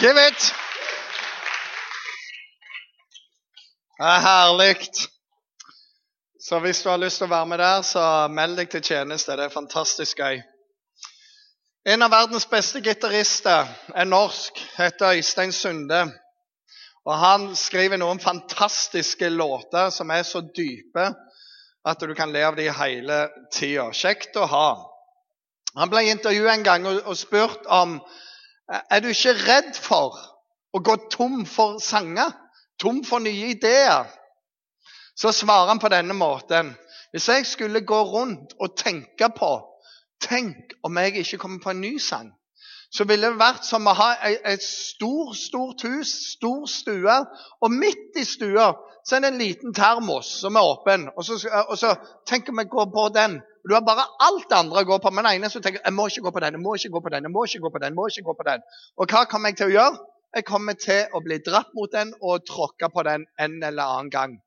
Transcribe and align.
Give 0.00 0.28
it! 0.28 0.54
Det 3.98 4.04
er 4.06 4.20
herlig. 4.20 4.76
Så 6.48 6.58
hvis 6.58 6.82
du 6.82 6.90
har 6.90 7.00
lyst 7.00 7.16
til 7.22 7.24
å 7.24 7.32
være 7.32 7.48
med 7.48 7.58
der, 7.62 7.80
så 7.82 8.02
meld 8.28 8.58
deg 8.60 8.68
til 8.74 8.82
tjeneste. 8.84 9.32
Det 9.38 9.46
er 9.46 9.54
fantastisk 9.54 10.20
gøy. 10.20 10.42
En 11.88 12.04
av 12.04 12.12
verdens 12.12 12.44
beste 12.50 12.82
gitarister 12.84 13.72
er 13.94 14.08
norsk, 14.10 14.60
heter 14.76 15.16
Øystein 15.16 15.54
Sunde. 15.56 16.02
Og 17.06 17.16
Han 17.16 17.48
skriver 17.56 17.96
noen 17.96 18.20
fantastiske 18.20 19.32
låter 19.32 19.88
som 19.94 20.12
er 20.12 20.28
så 20.28 20.44
dype 20.44 21.08
at 21.86 22.04
du 22.04 22.14
kan 22.18 22.36
le 22.36 22.44
av 22.44 22.60
dem 22.60 22.74
hele 22.82 23.22
tida. 23.54 23.88
Kjekt 23.96 24.36
å 24.36 24.44
ha. 24.50 24.68
Han 25.80 25.88
ble 25.88 26.04
intervjuet 26.10 26.52
en 26.52 26.68
gang 26.68 26.86
og, 26.92 27.16
spurt 27.16 27.64
om 27.64 27.96
er 28.68 29.00
du 29.00 29.08
ikke 29.08 29.36
redd 29.46 29.76
for 29.78 30.16
å 30.74 30.82
gå 30.84 30.96
tom 31.12 31.44
for 31.46 31.78
sanger, 31.82 32.32
tom 32.80 33.02
for 33.04 33.22
nye 33.22 33.52
ideer. 33.54 34.08
Så 35.16 35.32
svarer 35.32 35.72
han 35.72 35.80
på 35.80 35.88
denne 35.92 36.14
måten. 36.14 36.74
Hvis 37.12 37.28
jeg 37.28 37.46
skulle 37.46 37.86
gå 37.86 38.02
rundt 38.02 38.56
og 38.60 38.76
tenke 38.76 39.30
på 39.36 39.54
Tenk 40.20 40.72
om 40.82 40.96
jeg 40.96 41.20
ikke 41.20 41.38
kommer 41.38 41.60
på 41.60 41.70
en 41.70 41.80
ny 41.80 41.98
sang. 42.00 42.30
Så 42.90 43.04
ville 43.04 43.28
det 43.28 43.38
vært 43.38 43.66
som 43.68 43.84
å 43.84 43.92
ha 43.98 44.06
et 44.24 44.62
stor, 44.64 45.34
stort 45.36 45.82
hus, 45.84 46.12
stor 46.32 46.64
stue, 46.70 47.16
og 47.60 47.74
midt 47.74 48.16
i 48.16 48.24
stua 48.24 48.70
så 49.06 49.16
er 49.16 49.22
det 49.22 49.32
en 49.32 49.42
liten 49.42 49.74
termos 49.74 50.30
som 50.40 50.56
er 50.56 50.66
åpen. 50.66 51.08
Og 51.16 51.24
så, 51.24 51.36
og 51.68 51.76
så 51.78 51.92
tenker 52.26 52.56
vi 52.56 52.64
gå 52.70 52.86
på 52.94 53.04
den. 53.14 53.36
Du 53.68 53.74
har 53.74 53.82
bare 53.82 54.06
alt 54.22 54.48
det 54.48 54.56
andre 54.56 54.82
å 54.82 54.88
gå 54.88 54.98
på. 55.02 55.10
Men 55.10 55.26
den 55.26 55.40
ene 55.40 55.50
som 55.50 55.62
tenker 55.62 55.82
jeg 55.82 55.94
må 55.94 56.06
ikke 56.10 56.26
gå 56.28 56.32
på 56.36 56.42
den, 56.44 56.58
jeg 56.58 56.62
må 56.62 56.74
ikke 56.78 56.92
gå 56.94 57.02
på 57.02 57.12
den, 57.14 57.26
jeg 57.26 57.34
må 57.34 57.46
ikke 57.46 57.62
gå 57.64 57.72
på 57.74 57.82
den. 57.82 57.88
jeg 57.90 57.98
må 57.98 58.06
ikke 58.10 58.26
gå 58.28 58.34
på 58.38 58.46
den. 58.48 58.66
Og 58.96 59.10
hva 59.10 59.24
kommer 59.30 59.52
jeg 59.52 59.58
til 59.60 59.70
å 59.70 59.74
gjøre? 59.74 60.04
Jeg 60.36 60.44
kommer 60.44 60.76
til 60.76 61.14
å 61.16 61.22
bli 61.24 61.38
dratt 61.40 61.74
mot 61.74 61.92
den 61.92 62.12
og 62.20 62.44
tråkke 62.46 62.90
på 62.92 63.02
den 63.06 63.26
en 63.40 63.62
eller 63.64 63.82
annen 63.82 64.10
gang. 64.10 64.38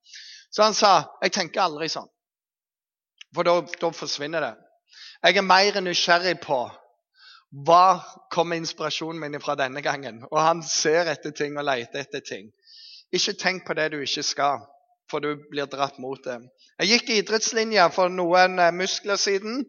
Så 0.51 0.63
han 0.63 0.77
sa 0.77 0.91
jeg 1.23 1.33
tenker 1.35 1.65
aldri 1.65 1.89
sånn. 1.89 2.09
For 3.35 3.45
da, 3.45 3.59
da 3.81 3.91
forsvinner 3.93 4.45
det. 4.45 4.53
Jeg 5.25 5.37
er 5.37 5.45
mer 5.45 5.81
nysgjerrig 5.83 6.37
på 6.41 6.59
hva 7.65 7.99
kommer 8.31 8.59
inspirasjonen 8.61 9.19
min 9.19 9.41
fra 9.41 9.55
denne 9.57 9.81
gangen. 9.81 10.23
Og 10.29 10.39
han 10.39 10.61
ser 10.63 11.09
etter 11.11 11.33
ting 11.35 11.57
og 11.57 11.65
leter 11.65 12.05
etter 12.05 12.23
ting. 12.25 12.51
Ikke 13.11 13.33
tenk 13.33 13.65
på 13.65 13.75
det 13.77 13.89
du 13.93 13.99
ikke 14.01 14.23
skal, 14.25 14.61
for 15.11 15.23
du 15.23 15.35
blir 15.51 15.69
dratt 15.69 15.97
mot 16.01 16.19
det. 16.23 16.39
Jeg 16.79 16.91
gikk 16.93 17.09
idrettslinja 17.17 17.89
for 17.93 18.11
noen 18.13 18.59
eh, 18.59 18.75
muskler 18.75 19.19
siden. 19.19 19.63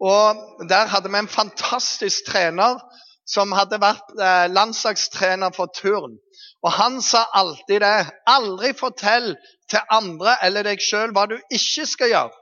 og 0.00 0.64
Der 0.70 0.90
hadde 0.92 1.12
vi 1.12 1.20
en 1.20 1.30
fantastisk 1.30 2.26
trener 2.30 2.80
som 3.28 3.52
hadde 3.52 3.80
vært 3.82 4.14
eh, 4.16 4.46
landslagstrener 4.52 5.52
for 5.56 5.70
turn. 5.76 6.16
Og 6.64 6.72
han 6.74 7.02
sa 7.04 7.26
alltid 7.38 7.84
det. 7.84 7.96
Aldri 8.26 8.72
fortell 8.76 9.34
til 9.70 9.92
andre 9.92 10.38
eller 10.42 10.66
deg 10.66 10.80
sjøl 10.82 11.12
hva 11.14 11.28
du 11.30 11.36
ikke 11.36 11.86
skal 11.86 12.14
gjøre. 12.14 12.32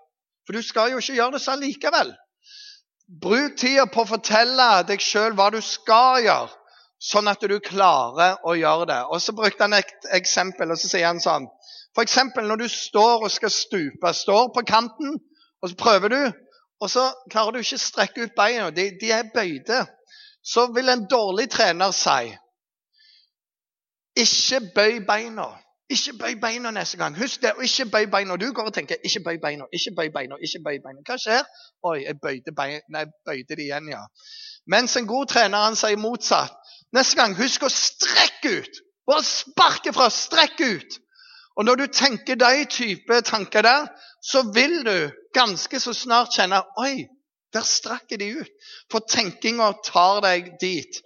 For 0.47 0.55
du 0.55 0.63
skal 0.63 0.93
jo 0.93 1.03
ikke 1.03 1.19
gjøre 1.19 1.37
det 1.37 1.43
sånn 1.43 1.65
likevel. 1.65 2.15
Bruk 3.23 3.59
tida 3.59 3.87
på 3.91 4.03
å 4.03 4.11
fortelle 4.15 4.69
deg 4.87 5.03
sjøl 5.03 5.35
hva 5.39 5.51
du 5.55 5.61
skal 5.63 6.23
gjøre 6.25 6.55
sånn 7.03 7.29
at 7.29 7.43
du 7.45 7.59
klarer 7.61 8.41
å 8.47 8.55
gjøre 8.57 8.89
det. 8.91 9.01
Og 9.11 9.21
Så 9.23 9.35
brukte 9.37 9.65
han 9.65 9.77
et 9.77 10.09
eksempel, 10.17 10.71
og 10.73 10.81
så 10.81 10.89
sier 10.91 11.07
han 11.07 11.21
sånn 11.23 11.49
F.eks. 11.97 12.19
når 12.37 12.57
du 12.57 12.69
står 12.69 13.25
og 13.25 13.31
skal 13.31 13.51
stupe. 13.51 14.13
Står 14.13 14.51
på 14.55 14.65
kanten, 14.69 15.19
og 15.63 15.69
så 15.69 15.77
prøver 15.77 16.09
du, 16.09 16.33
og 16.81 16.91
så 16.91 17.11
klarer 17.31 17.57
du 17.57 17.59
ikke 17.59 17.79
å 17.79 17.85
strekke 17.85 18.27
ut 18.27 18.35
beina. 18.37 18.71
De, 18.71 18.91
de 19.01 19.13
er 19.13 19.31
bøyde. 19.35 19.87
Så 20.45 20.69
vil 20.75 20.89
en 20.93 21.07
dårlig 21.11 21.49
trener 21.51 21.91
si 21.97 22.35
ikke 24.17 24.61
bøy 24.75 25.01
beina. 25.07 25.47
Ikke 25.91 26.13
bøy 26.19 26.35
beina 26.41 26.71
neste 26.71 26.97
gang. 26.99 27.17
Husk 27.19 27.43
det, 27.43 27.53
og 27.53 27.65
ikke 27.65 27.87
bøy 27.91 28.07
beina. 28.11 28.37
Du 28.37 28.53
går 28.53 28.71
og 28.71 28.75
tenker 28.75 28.97
ikke 29.05 29.21
bøy 29.25 29.39
beina, 29.43 29.65
ikke 29.73 29.93
bøy 29.97 30.09
beina. 30.15 30.37
ikke 30.43 30.63
bøy 30.65 30.79
beina. 30.85 31.03
Hva 31.07 31.19
skjer? 31.21 31.43
Oi, 31.85 31.99
jeg 32.05 32.19
bøyde, 32.23 32.55
beina, 32.57 32.81
jeg 32.99 33.13
bøyde 33.27 33.57
det 33.57 33.67
igjen, 33.69 33.91
ja. 33.93 34.03
Mens 34.67 34.97
en 34.97 35.07
god 35.07 35.27
trener 35.31 35.69
han 35.69 35.77
sier 35.77 36.01
motsatt. 36.01 36.57
Neste 36.97 37.19
gang, 37.21 37.37
husk 37.39 37.63
å 37.63 37.71
strekke 37.71 38.55
ut. 38.61 38.81
Bare 39.07 39.27
sparke 39.27 39.93
fra. 39.95 40.09
Strekk 40.11 40.65
ut. 40.65 40.99
Og 41.57 41.65
når 41.65 41.75
du 41.81 41.87
tenker 41.93 42.37
de 42.37 42.65
type 42.71 43.21
tanker 43.25 43.63
der, 43.65 43.87
så 44.23 44.43
vil 44.55 44.83
du 44.85 45.11
ganske 45.35 45.81
så 45.81 45.95
snart 45.97 46.35
kjenne 46.37 46.61
Oi, 46.83 47.07
der 47.55 47.65
strakk 47.65 48.13
de 48.21 48.29
ut. 48.41 48.53
For 48.93 49.05
tenkinga 49.09 49.71
tar 49.87 50.21
deg 50.25 50.53
dit. 50.61 51.01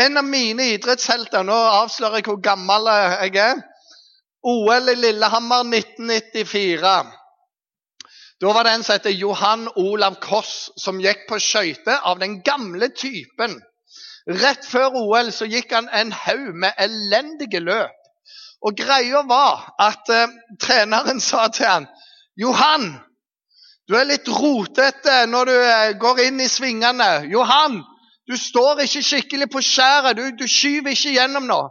En 0.00 0.16
av 0.18 0.26
mine 0.26 0.72
idrettshelter 0.74 1.44
Nå 1.46 1.56
avslører 1.82 2.20
jeg 2.20 2.30
hvor 2.30 2.40
gammel 2.42 2.90
jeg 2.90 3.36
er. 3.44 3.62
OL 4.42 4.90
i 4.90 4.98
Lillehammer 4.98 5.68
1994. 5.68 6.94
Da 8.42 8.52
var 8.56 8.66
det 8.66 8.72
en 8.74 8.82
som 8.82 8.96
heter 8.96 9.14
Johan 9.14 9.68
Olav 9.78 10.16
Koss, 10.24 10.72
som 10.82 10.98
gikk 10.98 11.28
på 11.28 11.38
skøyter 11.38 12.00
av 12.10 12.18
den 12.18 12.40
gamle 12.42 12.88
typen. 12.90 13.54
Rett 14.26 14.66
før 14.66 14.96
OL 14.98 15.30
så 15.34 15.46
gikk 15.46 15.70
han 15.76 15.86
en 15.94 16.10
haug 16.24 16.50
med 16.64 16.74
elendige 16.82 17.62
løp. 17.62 18.01
Og 18.62 18.76
greia 18.78 19.22
var 19.26 19.72
at 19.82 20.10
eh, 20.12 20.34
treneren 20.60 21.20
sa 21.20 21.48
til 21.48 21.66
han, 21.66 21.86
'Johan, 22.38 22.94
du 23.88 23.96
er 23.98 24.08
litt 24.08 24.28
rotete 24.28 25.26
når 25.26 25.50
du 25.50 25.56
eh, 25.58 25.98
går 26.00 26.24
inn 26.28 26.40
i 26.40 26.48
svingene.' 26.48 27.26
'Johan, 27.32 27.82
du 28.30 28.36
står 28.38 28.84
ikke 28.86 29.02
skikkelig 29.02 29.50
på 29.50 29.60
skjæret. 29.60 30.16
Du, 30.16 30.24
du 30.38 30.46
skyver 30.48 30.94
ikke 30.94 31.16
gjennom 31.18 31.48
nå.' 31.50 31.68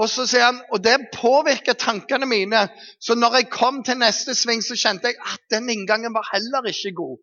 Og 0.00 0.08
så 0.08 0.24
sier 0.28 0.46
han, 0.46 0.60
og 0.72 0.84
det 0.84 1.10
påvirker 1.12 1.74
tankene 1.74 2.26
mine. 2.26 2.68
Så 3.02 3.16
når 3.18 3.34
jeg 3.36 3.50
kom 3.50 3.82
til 3.84 3.98
neste 3.98 4.36
sving, 4.38 4.62
så 4.62 4.78
kjente 4.78 5.10
jeg 5.10 5.18
at 5.32 5.42
den 5.50 5.68
inngangen 5.68 6.14
var 6.14 6.28
heller 6.32 6.68
ikke 6.70 6.94
god. 6.94 7.18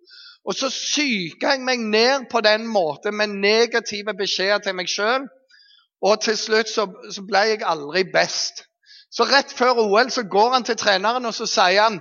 Og 0.47 0.55
så 0.55 0.69
psyka 0.71 1.55
jeg 1.55 1.63
meg 1.65 1.79
ned 1.79 2.27
på 2.31 2.41
den 2.43 2.67
måten 2.67 3.15
med 3.15 3.33
negative 3.39 4.13
beskjeder 4.19 4.61
til 4.63 4.75
meg 4.75 4.91
sjøl. 4.91 5.25
Og 6.03 6.21
til 6.21 6.37
slutt 6.37 6.69
så, 6.69 6.85
så, 7.11 7.23
ble 7.25 7.41
jeg 7.49 7.65
aldri 7.65 8.03
best. 8.13 8.66
Så 9.11 9.25
rett 9.27 9.53
før 9.55 9.79
OL 9.85 10.11
så 10.11 10.23
går 10.27 10.53
han 10.53 10.67
til 10.67 10.77
treneren 10.79 11.25
og 11.25 11.35
så 11.35 11.47
sier 11.49 11.81
han, 11.85 11.99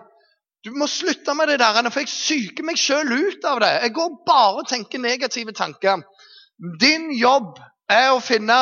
du 0.66 0.72
må 0.74 0.88
slutte 0.90 1.34
med 1.38 1.46
det 1.52 1.60
der, 1.60 1.90
for 1.90 2.02
jeg 2.02 2.10
psyker 2.10 2.66
meg 2.66 2.78
sjøl 2.80 3.12
ut 3.12 3.44
av 3.46 3.60
det. 3.62 3.70
Jeg 3.84 3.92
går 3.94 4.14
bare 4.26 4.62
og 4.62 4.68
tenker 4.68 4.98
negative 4.98 5.52
tanker. 5.54 6.02
Din 6.80 7.12
jobb 7.14 7.60
er 7.92 8.10
å 8.10 8.22
finne 8.24 8.56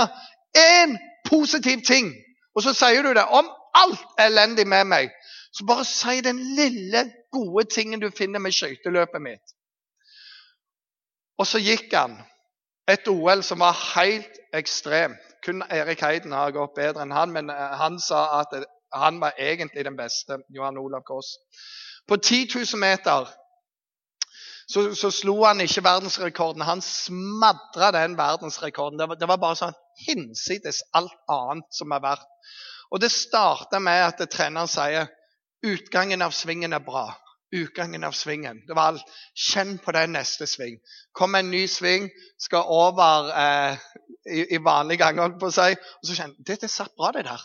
én 0.58 0.98
positiv 1.24 1.80
ting. 1.86 2.12
Og 2.54 2.66
så 2.66 2.74
sier 2.76 3.02
du 3.02 3.14
det 3.16 3.24
om 3.24 3.48
alt 3.80 4.04
elendig 4.20 4.66
med 4.68 4.90
meg. 4.90 5.14
Så 5.54 5.64
bare 5.64 5.86
si 5.88 6.20
den 6.20 6.42
lille, 6.58 7.06
gode 7.32 7.64
tingen 7.72 8.02
du 8.02 8.10
finner 8.10 8.42
med 8.42 8.52
skøyteløpet 8.52 9.22
mitt. 9.22 9.54
Og 11.38 11.46
så 11.48 11.58
gikk 11.62 11.94
han 11.94 12.18
et 12.90 13.08
OL 13.08 13.42
som 13.42 13.62
var 13.64 13.78
helt 13.94 14.40
ekstremt. 14.54 15.33
Kun 15.44 15.62
Erik 15.70 16.02
Heiden 16.02 16.32
har 16.32 16.54
gått 16.56 16.74
bedre 16.76 17.04
enn 17.04 17.14
han, 17.14 17.32
men 17.32 17.50
eh, 17.52 17.78
han 17.80 17.98
sa 18.00 18.40
at 18.40 18.54
han 18.94 19.20
var 19.20 19.38
egentlig 19.38 19.84
den 19.84 19.96
beste. 19.96 20.38
Johan 20.48 20.78
Olav 20.78 21.02
Koss. 21.04 21.36
På 22.08 22.16
10 22.16 22.48
000 22.54 22.80
meter 22.80 23.28
så, 24.66 24.94
så 24.94 25.10
slo 25.10 25.42
han 25.44 25.60
ikke 25.60 25.84
verdensrekorden. 25.84 26.64
Han 26.64 26.80
smadra 26.82 27.90
den 27.92 28.16
verdensrekorden. 28.16 28.98
Det 28.98 29.08
var, 29.08 29.18
det 29.20 29.28
var 29.28 29.40
bare 29.42 29.58
sånn 29.60 29.76
hinsides 30.06 30.82
alt 30.96 31.16
annet 31.30 31.68
som 31.74 31.92
er 31.92 32.04
verdt. 32.04 32.30
Og 32.92 33.00
Det 33.02 33.10
starta 33.12 33.80
med 33.82 34.04
at 34.06 34.22
treneren 34.30 34.70
sier 34.70 35.10
utgangen 35.64 36.22
av 36.22 36.32
svingen 36.36 36.76
er 36.76 36.84
bra. 36.84 37.08
Utgangen 37.54 38.04
av 38.04 38.16
svingen. 38.18 38.62
Det 38.66 38.74
var 38.74 38.92
alt. 38.92 39.10
Kjenn 39.38 39.76
på 39.78 39.94
den 39.94 40.16
neste 40.16 40.46
sving. 40.50 40.80
Kom 41.14 41.36
en 41.38 41.52
ny 41.52 41.64
sving, 41.70 42.08
skal 42.40 42.66
over 42.66 43.30
eh, 43.30 43.82
i, 44.26 44.46
i 44.56 44.62
vanlig 44.62 44.98
gang, 44.98 45.20
holdt 45.22 45.38
på 45.40 45.52
å 45.52 45.54
si. 45.54 45.70
Og 45.74 46.08
så 46.08 46.16
kjenner 46.18 46.48
dette 46.50 46.70
satt 46.70 46.96
bra, 46.98 47.12
det 47.14 47.26
der. 47.28 47.44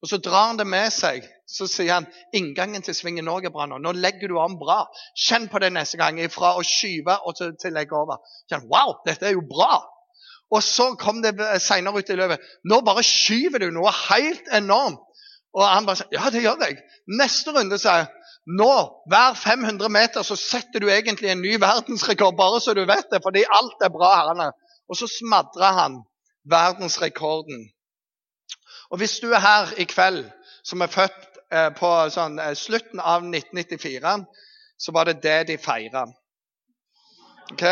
Og 0.00 0.08
Så 0.08 0.16
drar 0.16 0.46
han 0.48 0.58
det 0.60 0.66
med 0.68 0.88
seg. 0.92 1.24
Så 1.48 1.66
sier 1.68 1.98
han 1.98 2.08
inngangen 2.36 2.84
til 2.84 2.96
svingen 2.96 3.26
Norge 3.28 3.50
er 3.50 3.54
bra 3.54 3.66
nå. 3.68 3.80
Nå 3.82 3.92
legger 3.96 4.32
du 4.32 4.38
om 4.40 4.56
bra. 4.60 4.82
Kjenn 5.26 5.48
på 5.52 5.60
det 5.60 5.72
neste 5.74 6.00
gang. 6.00 6.20
Fra 6.32 6.54
å 6.56 6.64
skyve 6.64 7.18
og 7.28 7.36
til, 7.36 7.52
til 7.60 7.76
legge 7.76 7.96
over. 7.96 8.22
Kjenn, 8.48 8.68
wow, 8.72 8.96
dette 9.06 9.28
er 9.28 9.36
jo 9.36 9.44
bra! 9.48 9.80
Og 10.50 10.64
så 10.66 10.88
kom 10.98 11.20
det 11.22 11.36
seinere 11.62 12.00
ut 12.00 12.08
i 12.10 12.16
løpet. 12.18 12.48
Nå 12.66 12.80
bare 12.82 13.04
skyver 13.06 13.62
du 13.62 13.68
noe 13.74 13.92
helt 14.08 14.48
enormt. 14.56 15.04
Og 15.54 15.62
han 15.66 15.86
bare 15.86 15.98
sier 16.00 16.16
ja, 16.16 16.30
det 16.30 16.42
gjør 16.44 16.64
jeg. 16.64 16.78
Neste 17.20 17.54
runde 17.54 17.78
sier 17.78 18.04
jeg 18.04 18.08
nå, 18.58 18.74
hver 19.10 19.34
500 19.36 19.88
meter, 19.92 20.22
så 20.22 20.36
setter 20.36 20.82
du 20.82 20.88
egentlig 20.90 21.30
en 21.30 21.42
ny 21.42 21.56
verdensrekord, 21.60 22.36
bare 22.38 22.60
så 22.60 22.74
du 22.74 22.82
vet 22.88 23.10
det, 23.12 23.22
fordi 23.22 23.44
alt 23.58 23.84
er 23.84 23.92
bra. 23.94 24.10
herrene. 24.16 24.50
Og 24.88 24.96
så 24.96 25.06
smadrer 25.06 25.76
han 25.76 26.00
verdensrekorden. 26.50 27.68
Og 28.90 28.98
hvis 28.98 29.20
du 29.22 29.30
er 29.30 29.44
her 29.44 29.74
i 29.78 29.84
kveld, 29.84 30.24
som 30.64 30.80
er 30.80 30.90
født 30.90 31.40
eh, 31.52 31.70
på 31.76 31.90
sånn, 32.10 32.38
eh, 32.42 32.56
slutten 32.58 33.00
av 33.00 33.22
1994, 33.22 34.16
så 34.80 34.92
var 34.92 35.06
det 35.06 35.20
det 35.22 35.38
de 35.52 35.58
feira. 35.58 36.06
OK? 37.52 37.64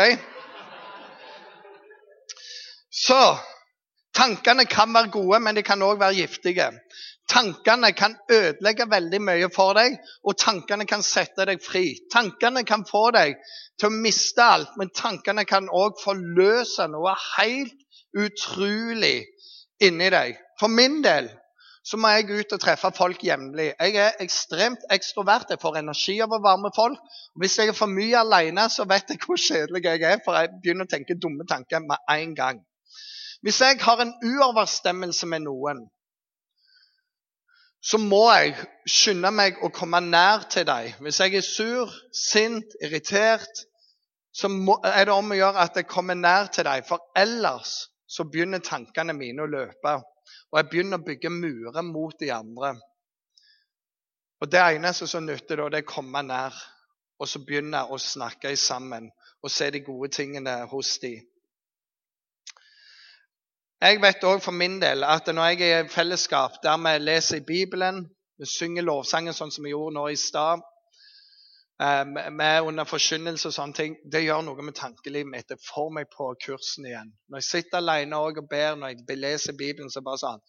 Så 2.91 3.19
Tankene 4.19 4.65
kan 4.65 4.93
være 4.93 5.11
gode, 5.13 5.39
men 5.39 5.55
de 5.55 5.63
kan 5.63 5.81
òg 5.85 5.99
være 6.01 6.17
giftige. 6.17 6.65
Tankene 7.29 7.91
kan 7.93 8.15
ødelegge 8.31 8.87
veldig 8.89 9.19
mye 9.21 9.49
for 9.53 9.77
deg, 9.77 9.99
og 10.25 10.37
tankene 10.41 10.87
kan 10.89 11.03
sette 11.05 11.45
deg 11.45 11.61
fri. 11.61 11.99
Tankene 12.11 12.63
kan 12.65 12.85
få 12.89 13.09
deg 13.13 13.35
til 13.79 13.89
å 13.89 13.99
miste 14.05 14.41
alt, 14.43 14.71
men 14.81 14.89
tankene 14.95 15.45
kan 15.45 15.69
òg 15.69 15.99
forløse 16.01 16.87
noe 16.89 17.13
helt 17.35 17.75
utrolig 18.17 19.27
inni 19.85 20.09
deg. 20.09 20.39
For 20.59 20.73
min 20.73 21.03
del 21.05 21.29
så 21.85 21.97
må 21.97 22.11
jeg 22.11 22.41
ut 22.41 22.55
og 22.57 22.61
treffe 22.61 22.91
folk 22.97 23.21
jevnlig. 23.23 23.69
Jeg 23.79 23.95
er 23.97 24.17
ekstremt 24.23 24.81
ekstrovert. 24.93 25.49
Jeg 25.49 25.61
får 25.61 25.79
energi 25.79 26.17
av 26.21 26.33
å 26.35 26.41
være 26.43 26.63
med 26.65 26.75
folk. 26.75 26.99
Hvis 27.39 27.55
jeg 27.57 27.71
er 27.71 27.77
for 27.77 27.89
mye 27.89 28.19
alene, 28.19 28.67
så 28.69 28.85
vet 28.89 29.09
jeg 29.09 29.21
hvor 29.23 29.39
kjedelig 29.39 29.85
jeg 29.85 30.03
er, 30.05 30.19
for 30.25 30.37
jeg 30.37 30.51
begynner 30.59 30.89
å 30.89 30.91
tenke 30.91 31.17
dumme 31.17 31.47
tanker 31.49 31.81
med 31.85 32.03
en 32.13 32.35
gang. 32.37 32.59
Hvis 33.41 33.61
jeg 33.63 33.79
har 33.81 34.03
en 34.03 34.11
uoverstemmelse 34.19 35.29
med 35.31 35.45
noen, 35.47 35.85
så 37.81 37.97
må 38.01 38.25
jeg 38.33 38.55
skynde 38.89 39.31
meg 39.31 39.61
å 39.63 39.69
komme 39.71 40.01
nær 40.03 40.43
til 40.51 40.65
deg. 40.67 40.97
Hvis 40.99 41.19
jeg 41.23 41.37
er 41.39 41.45
sur, 41.45 41.93
sint, 42.11 42.75
irritert, 42.83 43.63
så 44.35 44.49
må, 44.51 44.75
er 44.83 45.07
det 45.07 45.15
om 45.15 45.31
å 45.31 45.37
gjøre 45.37 45.63
at 45.63 45.79
jeg 45.79 45.87
kommer 45.89 46.17
nær 46.19 46.51
til 46.53 46.67
deg. 46.67 46.83
For 46.87 47.01
ellers 47.17 47.87
så 48.09 48.25
begynner 48.27 48.63
tankene 48.65 49.15
mine 49.15 49.45
å 49.45 49.49
løpe. 49.49 49.95
Og 50.51 50.59
jeg 50.59 50.69
begynner 50.71 50.99
å 50.99 51.05
bygge 51.07 51.31
murer 51.31 51.85
mot 51.85 52.15
de 52.19 52.33
andre. 52.35 52.73
Og 54.39 54.51
Det 54.51 54.59
eneste 54.59 55.07
som 55.07 55.25
nytter, 55.25 55.59
da, 55.59 55.69
det 55.69 55.81
er 55.81 55.87
å 55.87 55.93
komme 55.93 56.23
nær 56.23 56.55
og 57.19 57.27
så 57.27 57.41
begynne 57.43 57.81
å 57.91 57.97
snakke 57.99 58.53
sammen 58.55 59.09
og 59.43 59.51
se 59.51 59.67
de 59.71 59.81
gode 59.83 60.11
tingene 60.15 60.61
hos 60.71 60.93
dem. 61.03 61.19
Jeg 63.79 64.01
vet 64.01 64.25
òg 64.27 64.41
for 64.43 64.51
min 64.51 64.81
del 64.81 65.05
at 65.07 65.27
når 65.31 65.53
jeg 65.53 65.71
er 65.71 65.85
i 65.85 65.91
fellesskap 65.91 66.57
der 66.63 66.81
vi 66.83 66.97
leser 67.03 67.39
i 67.39 67.45
Bibelen, 67.47 68.09
vi 68.39 68.45
synger 68.45 68.83
lovsangen 68.83 69.33
sånn 69.33 69.51
som 69.51 69.63
vi 69.63 69.71
gjorde 69.71 69.95
nå 69.95 70.07
i 70.11 70.19
stad, 70.19 70.65
Eh, 71.81 72.05
med 72.31 72.61
under 72.61 72.83
forkynnelse 72.83 73.47
og 73.47 73.53
sånne 73.55 73.75
ting, 73.77 73.93
det 74.11 74.25
gjør 74.25 74.41
noe 74.43 74.63
med 74.67 74.75
tankelivet 74.75 75.31
mitt. 75.31 75.47
Det 75.47 75.61
får 75.63 75.93
meg 75.95 76.09
på 76.11 76.25
kursen 76.43 76.89
igjen. 76.89 77.13
Når 77.31 77.39
jeg 77.39 77.47
sitter 77.47 77.79
alene 77.79 78.19
og 78.19 78.41
ber, 78.51 78.75
når 78.75 78.97
jeg 78.97 79.19
leser 79.19 79.55
Bibelen, 79.55 79.91
så 79.91 80.03
bare 80.03 80.19
sånn 80.19 80.43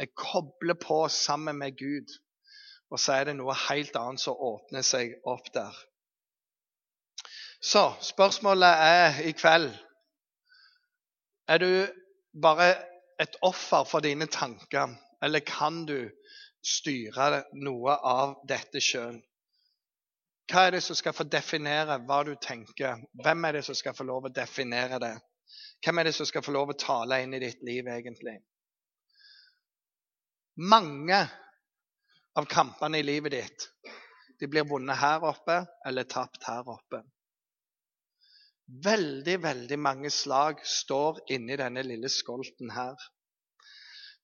Jeg 0.00 0.14
kobler 0.16 0.78
på 0.80 1.02
sammen 1.12 1.58
med 1.60 1.76
Gud, 1.76 2.08
og 2.88 2.96
så 2.98 3.18
er 3.18 3.28
det 3.28 3.34
noe 3.36 3.52
helt 3.66 3.96
annet 4.00 4.22
som 4.22 4.38
åpner 4.40 4.86
seg 4.86 5.12
opp 5.28 5.50
der. 5.52 5.76
Så 7.60 7.82
spørsmålet 8.00 8.80
er 8.80 9.20
i 9.28 9.34
kveld 9.36 9.68
Er 11.44 11.60
du 11.60 11.99
bare 12.32 12.74
et 13.20 13.36
offer 13.42 13.84
for 13.84 14.00
dine 14.00 14.26
tanker, 14.26 14.94
eller 15.22 15.40
kan 15.44 15.84
du 15.86 16.10
styre 16.64 17.44
noe 17.56 17.96
av 17.96 18.38
dette 18.48 18.80
sjøl? 18.84 19.18
Hva 20.50 20.66
er 20.66 20.74
det 20.74 20.82
som 20.82 20.98
skal 20.98 21.14
få 21.14 21.28
definere 21.30 22.00
hva 22.08 22.22
du 22.26 22.32
tenker? 22.42 23.02
Hvem 23.22 23.44
er 23.46 23.58
det 23.58 23.64
som 23.68 23.76
skal 23.78 23.94
få 23.94 24.06
lov 24.08 24.26
å 24.26 24.34
definere 24.34 24.98
det? 25.02 25.14
Hvem 25.84 26.00
er 26.00 26.08
det 26.08 26.14
som 26.16 26.26
skal 26.26 26.42
få 26.42 26.54
lov 26.54 26.72
å 26.72 26.78
tale 26.78 27.20
inn 27.22 27.36
i 27.36 27.42
ditt 27.42 27.62
liv, 27.66 27.86
egentlig? 27.86 28.34
Mange 30.60 31.20
av 32.36 32.48
kampene 32.50 32.98
i 32.98 33.06
livet 33.06 33.32
ditt 33.32 33.68
de 34.40 34.48
blir 34.48 34.66
vunnet 34.68 34.98
her 34.98 35.22
oppe 35.28 35.60
eller 35.86 36.08
tapt 36.08 36.44
her 36.48 36.66
oppe. 36.68 37.02
Veldig, 38.70 39.42
veldig 39.42 39.78
mange 39.82 40.10
slag 40.14 40.60
står 40.62 41.24
inni 41.34 41.56
denne 41.58 41.82
lille 41.82 42.08
skolten 42.12 42.70
her. 42.70 42.94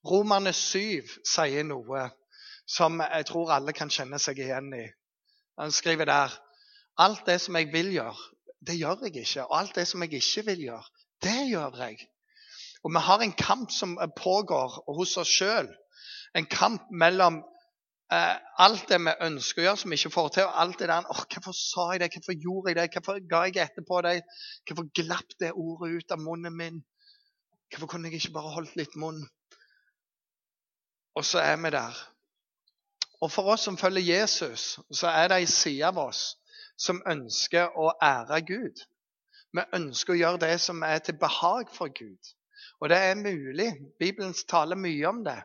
Romerne 0.07 0.53
7 0.55 1.03
sier 1.27 1.67
noe 1.67 2.05
som 2.67 3.01
jeg 3.03 3.27
tror 3.27 3.51
alle 3.57 3.75
kan 3.75 3.91
kjenne 3.91 4.21
seg 4.23 4.39
igjen 4.45 4.71
i. 4.77 4.85
Han 5.59 5.75
skriver 5.75 6.07
der 6.07 6.37
alt 7.03 7.27
det 7.27 7.41
som 7.43 7.59
jeg 7.59 7.73
vil 7.73 7.91
gjøre, 7.97 8.29
det 8.67 8.79
gjør 8.79 9.03
jeg 9.07 9.25
ikke. 9.25 9.49
Og 9.49 9.59
alt 9.59 9.75
det 9.75 9.87
som 9.91 10.03
jeg 10.05 10.15
ikke 10.21 10.47
vil 10.51 10.63
gjøre, 10.69 10.87
det 11.27 11.41
gjør 11.51 11.81
jeg. 11.83 12.07
Og 12.85 12.95
vi 12.95 13.03
har 13.03 13.23
en 13.23 13.37
kamp 13.41 13.75
som 13.75 13.99
pågår 14.17 14.79
hos 14.95 15.17
oss 15.19 15.33
sjøl. 15.41 15.69
En 16.39 16.47
kamp 16.47 16.87
mellom 16.91 17.43
alt 18.11 18.89
det 18.89 18.99
vi 19.03 19.13
ønsker 19.27 19.63
å 19.63 19.65
gjøre 19.65 19.81
som 19.81 19.91
vi 19.91 19.99
ikke 19.99 20.15
får 20.15 20.29
til, 20.35 20.45
og 20.47 20.61
alt 20.63 20.79
det 20.79 20.89
der 20.89 21.09
oh, 21.11 21.23
'Hvorfor 21.27 21.55
sa 21.59 21.87
jeg 21.93 22.01
det? 22.01 22.11
Hvorfor 22.15 22.37
gjorde 22.43 22.71
jeg 22.71 22.77
det? 22.77 22.91
Hvorfor 22.93 23.29
ga 23.29 23.41
jeg 23.47 23.57
etterpå 23.65 24.03
det? 24.07 24.23
Hvorfor 24.67 24.91
glapp 24.95 25.39
det 25.41 25.53
ordet 25.53 25.97
ut 25.97 26.13
av 26.15 26.21
munnen 26.23 26.57
min? 26.57 26.85
Hvorfor 27.71 27.87
kunne 27.87 28.09
jeg 28.09 28.21
ikke 28.21 28.37
bare 28.39 28.55
holdt 28.55 28.77
litt 28.77 28.95
munn?' 28.97 29.27
Og 31.17 31.25
så 31.25 31.39
er 31.41 31.57
vi 31.57 31.71
der. 31.71 31.97
Og 33.21 33.33
for 33.33 33.43
oss 33.53 33.65
som 33.65 33.79
følger 33.79 34.03
Jesus, 34.03 34.79
så 34.93 35.09
er 35.09 35.29
det 35.29 35.37
ei 35.41 35.47
side 35.47 35.87
av 35.87 35.99
oss 35.99 36.37
som 36.77 37.03
ønsker 37.09 37.73
å 37.75 37.93
ære 38.03 38.43
Gud. 38.47 38.83
Vi 39.57 39.63
ønsker 39.73 40.13
å 40.13 40.17
gjøre 40.21 40.43
det 40.45 40.61
som 40.61 40.83
er 40.83 40.99
til 40.99 41.17
behag 41.19 41.73
for 41.73 41.89
Gud. 41.89 42.36
Og 42.81 42.89
det 42.93 42.97
er 42.97 43.15
mulig. 43.15 43.71
Bibelen 43.99 44.35
taler 44.49 44.77
mye 44.77 45.09
om 45.09 45.23
det. 45.25 45.39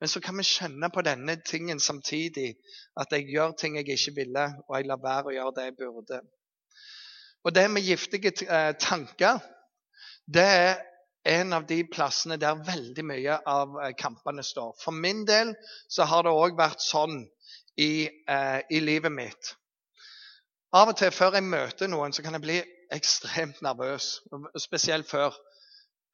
Men 0.00 0.08
så 0.08 0.20
kan 0.22 0.38
vi 0.38 0.46
kjenne 0.46 0.90
på 0.94 1.02
denne 1.02 1.36
tingen 1.42 1.80
samtidig. 1.80 2.54
At 2.96 3.12
jeg 3.12 3.26
gjør 3.32 3.56
ting 3.58 3.76
jeg 3.76 3.88
ikke 3.88 4.14
ville, 4.20 4.46
og 4.68 4.76
jeg 4.76 4.86
lar 4.86 5.02
være 5.02 5.32
å 5.32 5.36
gjøre 5.36 5.54
det 5.56 5.64
jeg 5.64 5.78
burde. 5.80 6.20
Og 7.46 7.54
det 7.54 7.70
med 7.70 7.86
giftige 7.86 8.32
eh, 8.46 8.72
tanker, 8.78 9.38
det 10.26 10.46
er 10.46 10.78
en 11.26 11.52
av 11.52 11.66
de 11.66 11.80
plassene 11.90 12.38
der 12.38 12.58
veldig 12.66 13.04
mye 13.06 13.38
av 13.50 13.76
eh, 13.82 13.92
kampene 13.98 14.42
står. 14.46 14.74
For 14.82 14.94
min 14.94 15.24
del 15.26 15.54
så 15.90 16.06
har 16.10 16.26
det 16.26 16.34
òg 16.34 16.58
vært 16.58 16.82
sånn 16.82 17.20
i, 17.78 18.06
eh, 18.06 18.60
i, 18.70 18.80
livet 18.80 19.14
mitt. 19.14 19.52
Av 20.74 20.90
og 20.90 20.98
til 20.98 21.10
før 21.14 21.38
jeg 21.38 21.46
møter 21.46 21.90
noen, 21.90 22.14
så 22.14 22.22
kan 22.22 22.34
jeg 22.38 22.46
bli 22.46 22.60
ekstremt 22.94 23.62
nervøs. 23.64 24.20
Spesielt 24.62 25.10
før. 25.10 25.34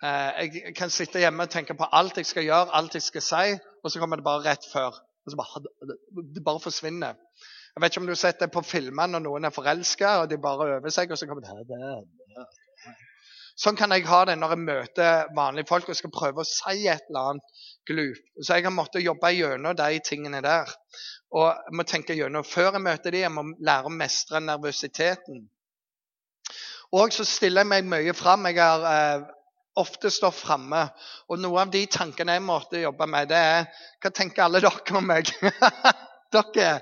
Eh, 0.02 0.43
jeg 0.43 0.75
kan 0.75 0.90
sitte 0.90 1.20
hjemme 1.22 1.46
og 1.46 1.50
tenke 1.50 1.76
på 1.78 1.87
alt 1.94 2.16
jeg 2.19 2.26
skal 2.26 2.46
gjøre, 2.46 2.75
alt 2.75 2.94
jeg 2.99 3.04
skal 3.06 3.22
si, 3.22 3.56
og 3.82 3.90
så 3.93 4.00
kommer 4.02 4.19
det 4.19 4.26
bare 4.26 4.43
rett 4.49 4.64
før. 4.72 4.99
Og 5.22 5.31
så 5.31 5.38
bare, 5.38 5.62
det 6.34 6.43
bare 6.44 6.62
forsvinner. 6.62 7.20
Jeg 7.75 7.82
vet 7.82 7.93
ikke 7.93 8.02
om 8.02 8.08
du 8.08 8.12
har 8.12 8.20
sett 8.20 8.40
det 8.43 8.50
på 8.52 8.64
filmer 8.66 9.06
når 9.08 9.22
noen 9.25 9.46
er 9.46 9.54
forelska, 9.54 10.16
og 10.22 10.31
de 10.31 10.40
bare 10.43 10.72
øver 10.76 10.93
seg, 10.93 11.12
og 11.12 11.19
så 11.19 11.28
kommer 11.31 11.46
det 11.46 12.02
Sånn 13.62 13.76
kan 13.76 13.93
jeg 13.93 14.06
ha 14.08 14.22
det 14.26 14.34
når 14.40 14.54
jeg 14.54 14.64
møter 14.64 15.32
vanlige 15.37 15.68
folk 15.68 15.90
og 15.92 15.97
skal 15.97 16.11
prøve 16.11 16.40
å 16.40 16.49
si 16.49 16.87
et 16.88 17.04
eller 17.11 17.32
annet 17.32 17.66
glup. 17.87 18.21
Så 18.40 18.56
jeg 18.56 18.64
har 18.64 18.75
måttet 18.75 19.04
jobbe 19.04 19.30
gjennom 19.37 19.76
de 19.76 19.99
tingene 20.02 20.40
der. 20.42 20.73
Og 21.37 21.47
jeg 21.47 21.76
må 21.76 21.85
tenke 21.87 22.16
gjennom 22.16 22.49
før 22.49 22.71
jeg 22.73 22.85
møter 22.87 23.14
dem, 23.14 23.26
jeg 23.26 23.35
må 23.37 23.44
lære 23.61 23.92
å 23.92 23.92
mestre 23.92 24.40
nervøsiteten. 24.42 25.44
Og 26.97 27.12
så 27.14 27.28
stiller 27.28 27.62
jeg 27.62 27.71
meg 27.71 27.92
mye 27.92 28.16
fram. 28.16 28.49
Jeg 28.49 28.59
har 28.59 28.88
eh, 28.88 29.28
ofte 29.81 30.11
står 30.11 30.35
framme. 30.37 30.83
Og 31.31 31.41
noen 31.41 31.67
av 31.67 31.73
de 31.73 31.85
tankene 31.91 32.37
jeg 32.37 32.45
måtte 32.45 32.83
jobbe 32.83 33.09
med, 33.09 33.31
det 33.33 33.38
er 33.38 33.69
Hva 34.02 34.11
tenker 34.11 34.47
alle 34.47 34.61
dere 34.64 34.99
om 34.99 35.07
meg? 35.07 35.31
dere 36.35 36.81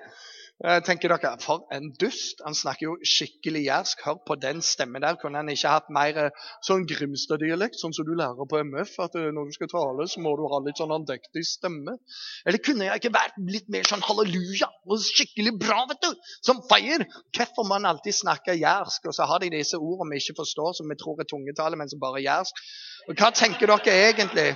Eh, 0.61 0.83
tenker 0.85 1.09
dere, 1.09 1.39
For 1.41 1.63
en 1.73 1.87
dust! 1.97 2.43
Han 2.45 2.53
snakker 2.53 2.85
jo 2.85 2.95
skikkelig 3.01 3.63
jærsk. 3.65 4.03
Hør 4.05 4.19
på 4.29 4.35
den 4.37 4.61
stemmen 4.61 5.01
der. 5.01 5.17
Kunne 5.17 5.41
han 5.41 5.49
ikke 5.49 5.73
hatt 5.73 5.89
mer 5.89 6.19
eh, 6.27 6.43
sånn 6.67 6.85
Grimstad-dialekt, 6.91 7.79
sånn 7.81 7.97
som 7.97 8.05
du 8.05 8.13
lærer 8.19 8.49
på 8.51 8.61
MF? 8.69 8.93
At 9.07 9.17
eh, 9.17 9.31
når 9.33 9.49
du 9.49 9.57
skal 9.57 9.71
tale, 9.73 10.05
så 10.13 10.21
må 10.21 10.35
du 10.37 10.45
ha 10.53 10.61
litt 10.67 10.77
sånn 10.83 10.93
andektig 10.93 11.47
stemme? 11.49 11.97
Eller 12.45 12.61
kunne 12.61 12.91
jeg 12.91 13.01
ikke 13.01 13.15
vært 13.17 13.41
litt 13.41 13.73
mer 13.73 13.89
sånn 13.89 14.05
halleluja 14.05 14.69
og 14.85 15.01
skikkelig 15.07 15.57
bra, 15.65 15.87
vet 15.89 16.05
du? 16.05 16.29
Som 16.45 16.61
feier? 16.69 17.07
Hvorfor 17.33 17.65
må 17.65 17.79
han 17.79 17.89
alltid 17.95 18.21
snakke 18.21 18.59
jærsk? 18.61 19.09
Og 19.09 19.17
så 19.17 19.31
har 19.33 19.41
de 19.41 19.55
disse 19.57 19.81
ordene 19.81 20.13
vi 20.13 20.21
ikke 20.21 20.43
forstår, 20.43 20.77
som 20.77 20.93
vi 20.93 21.01
tror 21.01 21.25
er 21.25 21.31
tungetale, 21.31 21.81
men 21.81 21.89
som 21.89 22.05
bare 22.05 22.21
er 22.21 22.29
jærsk. 22.29 22.61
Og 23.09 23.17
hva 23.17 23.33
tenker 23.33 23.73
dere 23.73 23.97
egentlig? 24.11 24.51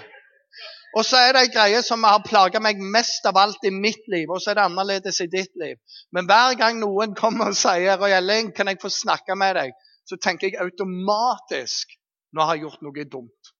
Og 0.95 1.03
så 1.05 1.19
er 1.19 1.33
det 1.35 1.41
ei 1.43 1.51
greie 1.51 1.81
som 1.83 2.05
har 2.07 2.23
plaga 2.23 2.61
meg 2.63 2.79
mest 2.79 3.25
av 3.27 3.39
alt 3.41 3.67
i 3.67 3.73
mitt 3.75 4.07
liv, 4.13 4.31
og 4.31 4.39
så 4.43 4.53
er 4.53 4.61
det 4.61 4.67
annerledes 4.69 5.19
i 5.25 5.27
ditt 5.31 5.51
liv. 5.59 5.75
Men 6.15 6.29
hver 6.31 6.55
gang 6.61 6.79
noen 6.79 7.17
kommer 7.19 7.51
og 7.51 7.59
sier 7.59 7.99
'Roy 7.99 8.15
Elling, 8.15 8.53
kan 8.55 8.71
jeg 8.71 8.79
få 8.83 8.89
snakke 8.89 9.35
med 9.35 9.57
deg?' 9.59 9.75
så 10.07 10.17
tenker 10.17 10.47
jeg 10.49 10.61
automatisk 10.61 11.99
'Nå 12.33 12.43
har 12.43 12.55
jeg 12.55 12.67
gjort 12.67 12.83
noe 12.83 13.05
dumt'. 13.17 13.53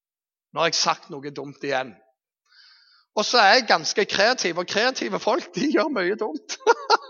Nå 0.53 0.59
har 0.59 0.67
jeg 0.67 0.79
sagt 0.79 1.09
noe 1.09 1.31
dumt 1.31 1.63
igjen. 1.63 1.95
Og 3.15 3.25
så 3.25 3.37
er 3.39 3.53
jeg 3.53 3.67
ganske 3.67 4.05
kreativ, 4.05 4.57
og 4.57 4.67
kreative 4.67 5.19
folk 5.19 5.55
de 5.55 5.71
gjør 5.71 5.91
mye 5.91 6.15
dumt. 6.19 6.57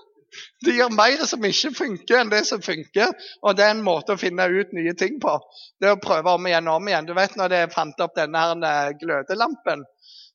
de 0.65 0.75
gjør 0.77 0.93
mer 0.95 1.23
som 1.29 1.45
ikke 1.47 1.71
funker, 1.77 2.19
enn 2.19 2.31
det 2.33 2.43
som 2.49 2.61
funker. 2.65 3.13
Og 3.43 3.57
det 3.57 3.65
er 3.65 3.75
en 3.75 3.83
måte 3.85 4.15
å 4.15 4.21
finne 4.21 4.47
ut 4.51 4.73
nye 4.77 4.93
ting 4.97 5.19
på. 5.23 5.35
Det 5.81 5.89
er 5.89 5.97
å 5.97 6.01
prøve 6.01 6.35
om 6.35 6.47
igjen 6.49 6.69
og 6.71 6.81
om 6.81 6.89
igjen. 6.91 7.07
Du 7.09 7.15
vet 7.17 7.35
når 7.39 7.57
jeg 7.59 7.73
fant 7.75 8.05
opp 8.05 8.15
denne 8.17 8.41
her 8.41 8.65
eh, 8.69 8.95
glødelampen, 9.01 9.85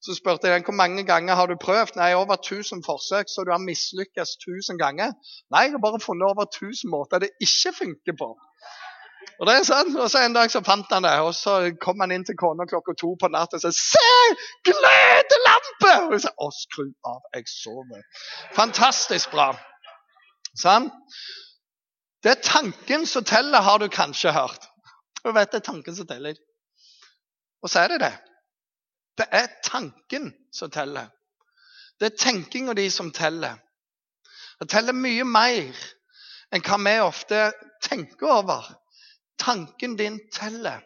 så 0.01 0.17
spurte 0.17 0.49
jeg 0.49 0.61
den 0.61 0.67
hvor 0.69 0.77
mange 0.79 1.05
ganger 1.09 1.37
har 1.37 1.51
du 1.51 1.59
prøvd. 1.61 1.99
Nei, 2.01 2.13
over 2.17 2.39
1000 2.41 2.85
forsøk, 2.87 3.29
så 3.29 3.45
du 3.45 3.53
har 3.53 3.61
mislykkes 3.61 4.37
1000 4.41 4.81
ganger. 4.81 5.13
Nei, 5.53 5.67
jeg 5.67 5.77
har 5.77 5.83
bare 5.85 6.01
funnet 6.01 6.29
over 6.31 6.49
1000 6.49 6.89
måter 6.93 7.21
det 7.21 7.35
ikke 7.45 7.75
funker 7.83 8.17
på. 8.23 8.31
Og 9.41 9.47
det 9.49 9.55
er 9.57 9.65
sant, 9.65 9.97
og 9.97 10.09
så 10.13 10.21
En 10.25 10.35
dag 10.37 10.51
så 10.53 10.61
fant 10.65 10.89
han 10.93 11.05
det, 11.05 11.13
og 11.25 11.35
så 11.37 11.55
kom 11.81 12.01
han 12.01 12.13
inn 12.13 12.25
til 12.29 12.37
kona 12.41 12.67
klokka 12.69 12.93
to 13.01 13.15
på 13.21 13.29
natta 13.33 13.57
og 13.57 13.63
sa 13.63 13.71
'Se! 13.73 14.13
Glødelampe!' 14.69 15.97
Og 16.07 16.13
jeg 16.13 16.21
sa 16.25 16.33
'Å, 16.37 16.49
skru 16.65 16.87
av, 17.13 17.21
jeg 17.35 17.45
sover'. 17.49 18.05
Fantastisk 18.57 19.31
bra. 19.31 19.49
Sånn? 20.59 20.91
Det 22.23 22.35
er 22.35 22.43
tanken 22.45 23.07
som 23.07 23.25
teller, 23.25 23.63
har 23.65 23.79
du 23.79 23.89
kanskje 23.89 24.33
hørt. 24.35 24.67
Du 25.25 25.33
vet 25.33 25.53
det 25.53 25.61
er 25.61 25.69
tanken 25.71 25.97
som 25.97 26.09
teller. 26.09 26.37
Og 27.63 27.71
så 27.71 27.85
er 27.85 27.95
det 27.95 28.03
det. 28.03 28.13
Det 29.21 29.27
er 29.37 29.49
tanken 29.65 30.31
som 30.53 30.71
teller. 30.73 31.09
Det 32.01 32.13
er 32.13 32.17
tenkinga 32.17 32.75
di 32.75 32.91
som 32.91 33.11
teller. 33.13 33.59
Det 34.61 34.69
teller 34.73 34.97
mye 34.97 35.25
mer 35.29 35.81
enn 36.51 36.65
hva 36.65 36.79
vi 36.85 36.95
ofte 37.05 37.41
tenker 37.85 38.33
over. 38.41 38.65
Tanken 39.41 39.97
din 39.97 40.19
teller. 40.33 40.81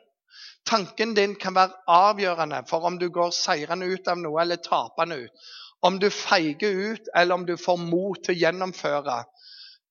Tanken 0.66 1.14
din 1.14 1.36
kan 1.38 1.54
være 1.54 1.76
avgjørende 1.90 2.64
for 2.68 2.86
om 2.88 2.98
du 2.98 3.08
går 3.12 3.30
seirende 3.36 3.86
ut 3.86 4.08
av 4.08 4.18
noe 4.18 4.42
eller 4.42 4.62
tapende 4.62 5.20
ut. 5.26 5.46
Om 5.84 5.98
du 6.00 6.08
feiger 6.10 6.72
ut, 6.94 7.08
eller 7.14 7.34
om 7.34 7.46
du 7.46 7.56
får 7.60 7.76
mot 7.76 8.18
til 8.24 8.32
å 8.32 8.40
gjennomføre. 8.40 9.18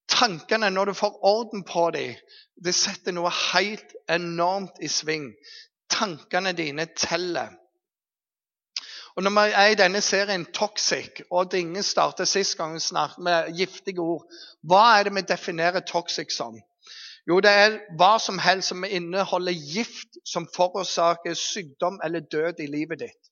Tankene, 0.10 0.70
når 0.70 0.86
du 0.86 0.94
får 0.94 1.20
orden 1.26 1.64
på 1.64 1.90
dem, 1.96 2.16
det 2.64 2.76
setter 2.76 3.16
noe 3.16 3.32
helt 3.54 3.96
enormt 4.12 4.82
i 4.82 4.90
sving. 4.92 5.32
Tankene 5.90 6.54
dine 6.58 6.86
teller. 6.96 7.54
Og 9.16 9.24
Når 9.24 9.30
vi 9.30 9.52
er 9.54 9.72
i 9.72 9.78
denne 9.78 10.02
serien 10.02 10.46
Toxic, 10.46 11.22
og 11.32 11.52
Dinge 11.52 11.84
startet 11.84 12.28
sist 12.28 12.58
gang 12.58 12.80
snart 12.82 13.20
med 13.22 13.52
giftige 13.58 14.02
ord, 14.02 14.24
hva 14.66 14.86
er 14.98 15.04
det 15.04 15.14
vi 15.16 15.22
definerer 15.22 15.86
toxic 15.86 16.34
som? 16.34 16.58
Jo, 17.30 17.38
det 17.40 17.52
er 17.52 17.76
hva 18.00 18.18
som 18.20 18.40
helst 18.42 18.74
som 18.74 18.84
inneholder 18.84 19.54
gift 19.54 20.18
som 20.28 20.48
forårsaker 20.56 21.38
sykdom 21.40 22.02
eller 22.04 22.26
død 22.32 22.60
i 22.60 22.68
livet 22.68 23.00
ditt. 23.06 23.30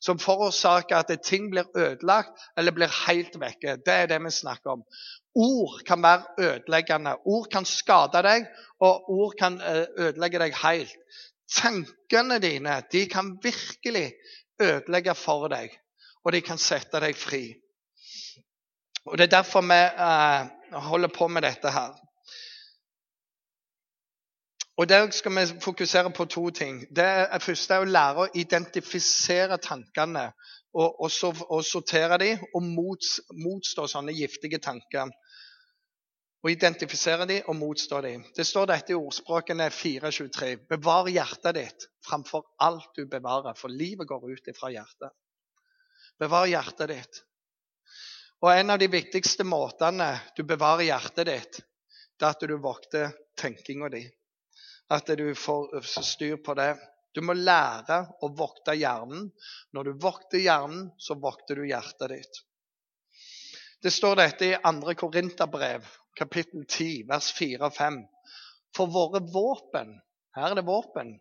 Som 0.00 0.18
forårsaker 0.22 0.96
at 0.96 1.12
ting 1.24 1.50
blir 1.50 1.68
ødelagt 1.76 2.46
eller 2.56 2.72
blir 2.72 2.94
helt 3.04 3.36
vekke. 3.40 3.76
Det 3.84 3.94
er 3.94 4.06
det 4.06 4.22
vi 4.24 4.30
snakker 4.30 4.78
om. 4.78 4.86
Ord 5.34 5.82
kan 5.86 6.02
være 6.02 6.22
ødeleggende. 6.38 7.16
Ord 7.26 7.48
kan 7.52 7.64
skade 7.64 8.22
deg, 8.22 8.46
og 8.80 9.10
ord 9.10 9.34
kan 9.38 9.60
eh, 9.60 9.86
ødelegge 9.98 10.38
deg 10.38 10.54
helt. 10.62 10.94
Tankene 11.56 12.38
dine 12.42 12.82
de 12.92 13.06
kan 13.08 13.38
virkelig 13.42 14.12
ødelegge 14.62 15.14
for 15.14 15.48
deg, 15.48 15.74
og 16.24 16.32
de 16.32 16.40
kan 16.40 16.58
sette 16.58 17.00
deg 17.00 17.16
fri. 17.16 17.44
Og 19.04 19.18
Det 19.18 19.24
er 19.24 19.36
derfor 19.36 19.60
vi 19.60 19.80
eh, 20.06 20.80
holder 20.80 21.08
på 21.08 21.28
med 21.28 21.42
dette 21.42 21.70
her. 21.70 21.92
Og 24.76 24.88
Der 24.88 25.10
skal 25.10 25.32
vi 25.32 25.60
fokusere 25.60 26.10
på 26.10 26.24
to 26.24 26.50
ting. 26.50 26.96
Det 26.96 27.42
første 27.42 27.74
er 27.74 27.84
å 27.84 27.90
lære 27.90 28.24
å 28.24 28.30
identifisere 28.34 29.58
tankene 29.62 30.32
og, 30.74 30.96
og, 31.04 31.36
og 31.50 31.64
sortere 31.64 32.18
dem 32.18 32.42
og 32.54 32.62
mots, 32.62 33.20
motstå 33.44 33.86
sånne 33.86 34.16
giftige 34.16 34.58
tanker. 34.58 35.12
Og 36.44 36.50
identifisere 36.52 37.24
dem 37.24 37.46
og 37.48 37.56
motstå 37.56 38.02
dem. 38.04 38.24
Det 38.36 38.44
står 38.44 38.68
dette 38.68 38.92
i 38.92 38.98
ordspråkene 38.98 39.70
423. 39.72 40.50
Bevar 40.68 41.08
hjertet 41.08 41.56
ditt 41.56 41.86
framfor 42.04 42.44
alt 42.60 42.90
du 42.98 43.06
bevarer, 43.08 43.56
for 43.56 43.72
livet 43.72 44.08
går 44.10 44.26
ut 44.28 44.50
ifra 44.52 44.68
hjertet. 44.74 45.14
Bevar 46.20 46.44
hjertet 46.50 46.92
ditt. 46.92 47.22
Og 48.44 48.52
En 48.52 48.74
av 48.74 48.78
de 48.78 48.90
viktigste 48.92 49.44
måtene 49.48 50.10
du 50.36 50.42
bevarer 50.44 50.84
hjertet 50.84 51.30
ditt, 51.30 51.62
det 52.20 52.28
er 52.28 52.36
at 52.36 52.44
du 52.44 52.56
vokter 52.60 53.14
tenkinga 53.40 53.88
di. 53.88 54.04
At 54.92 55.08
du 55.16 55.30
får 55.34 55.80
styr 56.04 56.36
på 56.44 56.54
det. 56.60 56.74
Du 57.16 57.22
må 57.24 57.32
lære 57.32 58.02
å 58.20 58.28
vokte 58.36 58.76
hjernen. 58.76 59.30
Når 59.72 59.88
du 59.88 59.92
vokter 60.02 60.44
hjernen, 60.44 60.90
så 60.98 61.16
vokter 61.16 61.56
du 61.56 61.64
hjertet 61.70 62.10
ditt. 62.12 62.40
Det 63.80 63.92
står 63.92 64.16
dette 64.20 64.46
i 64.48 64.56
2. 64.60 64.94
Korinterbrev, 65.00 65.88
kapittel 66.16 66.66
10, 66.68 67.08
vers 67.08 67.32
4 67.32 67.60
og 67.60 67.72
5. 67.72 68.00
For 68.76 68.90
våre 68.90 69.20
våpen, 69.34 69.98
her 70.36 70.50
er 70.50 70.58
det 70.58 70.66
våpen, 70.66 71.18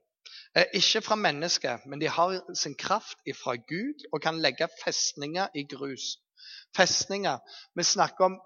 er 0.55 0.69
ikke 0.77 1.01
fra 1.01 1.15
mennesket, 1.15 1.85
men 1.85 2.01
de 2.01 2.09
har 2.09 2.39
sin 2.57 2.75
kraft 2.75 3.17
ifra 3.25 3.55
Gud 3.55 4.05
og 4.13 4.21
kan 4.21 4.39
legge 4.41 4.67
festninger 4.83 5.47
i 5.55 5.65
grus. 5.69 6.17
Festninger. 6.77 7.37
Vi 7.75 7.83
snakker 7.83 8.25
om 8.25 8.37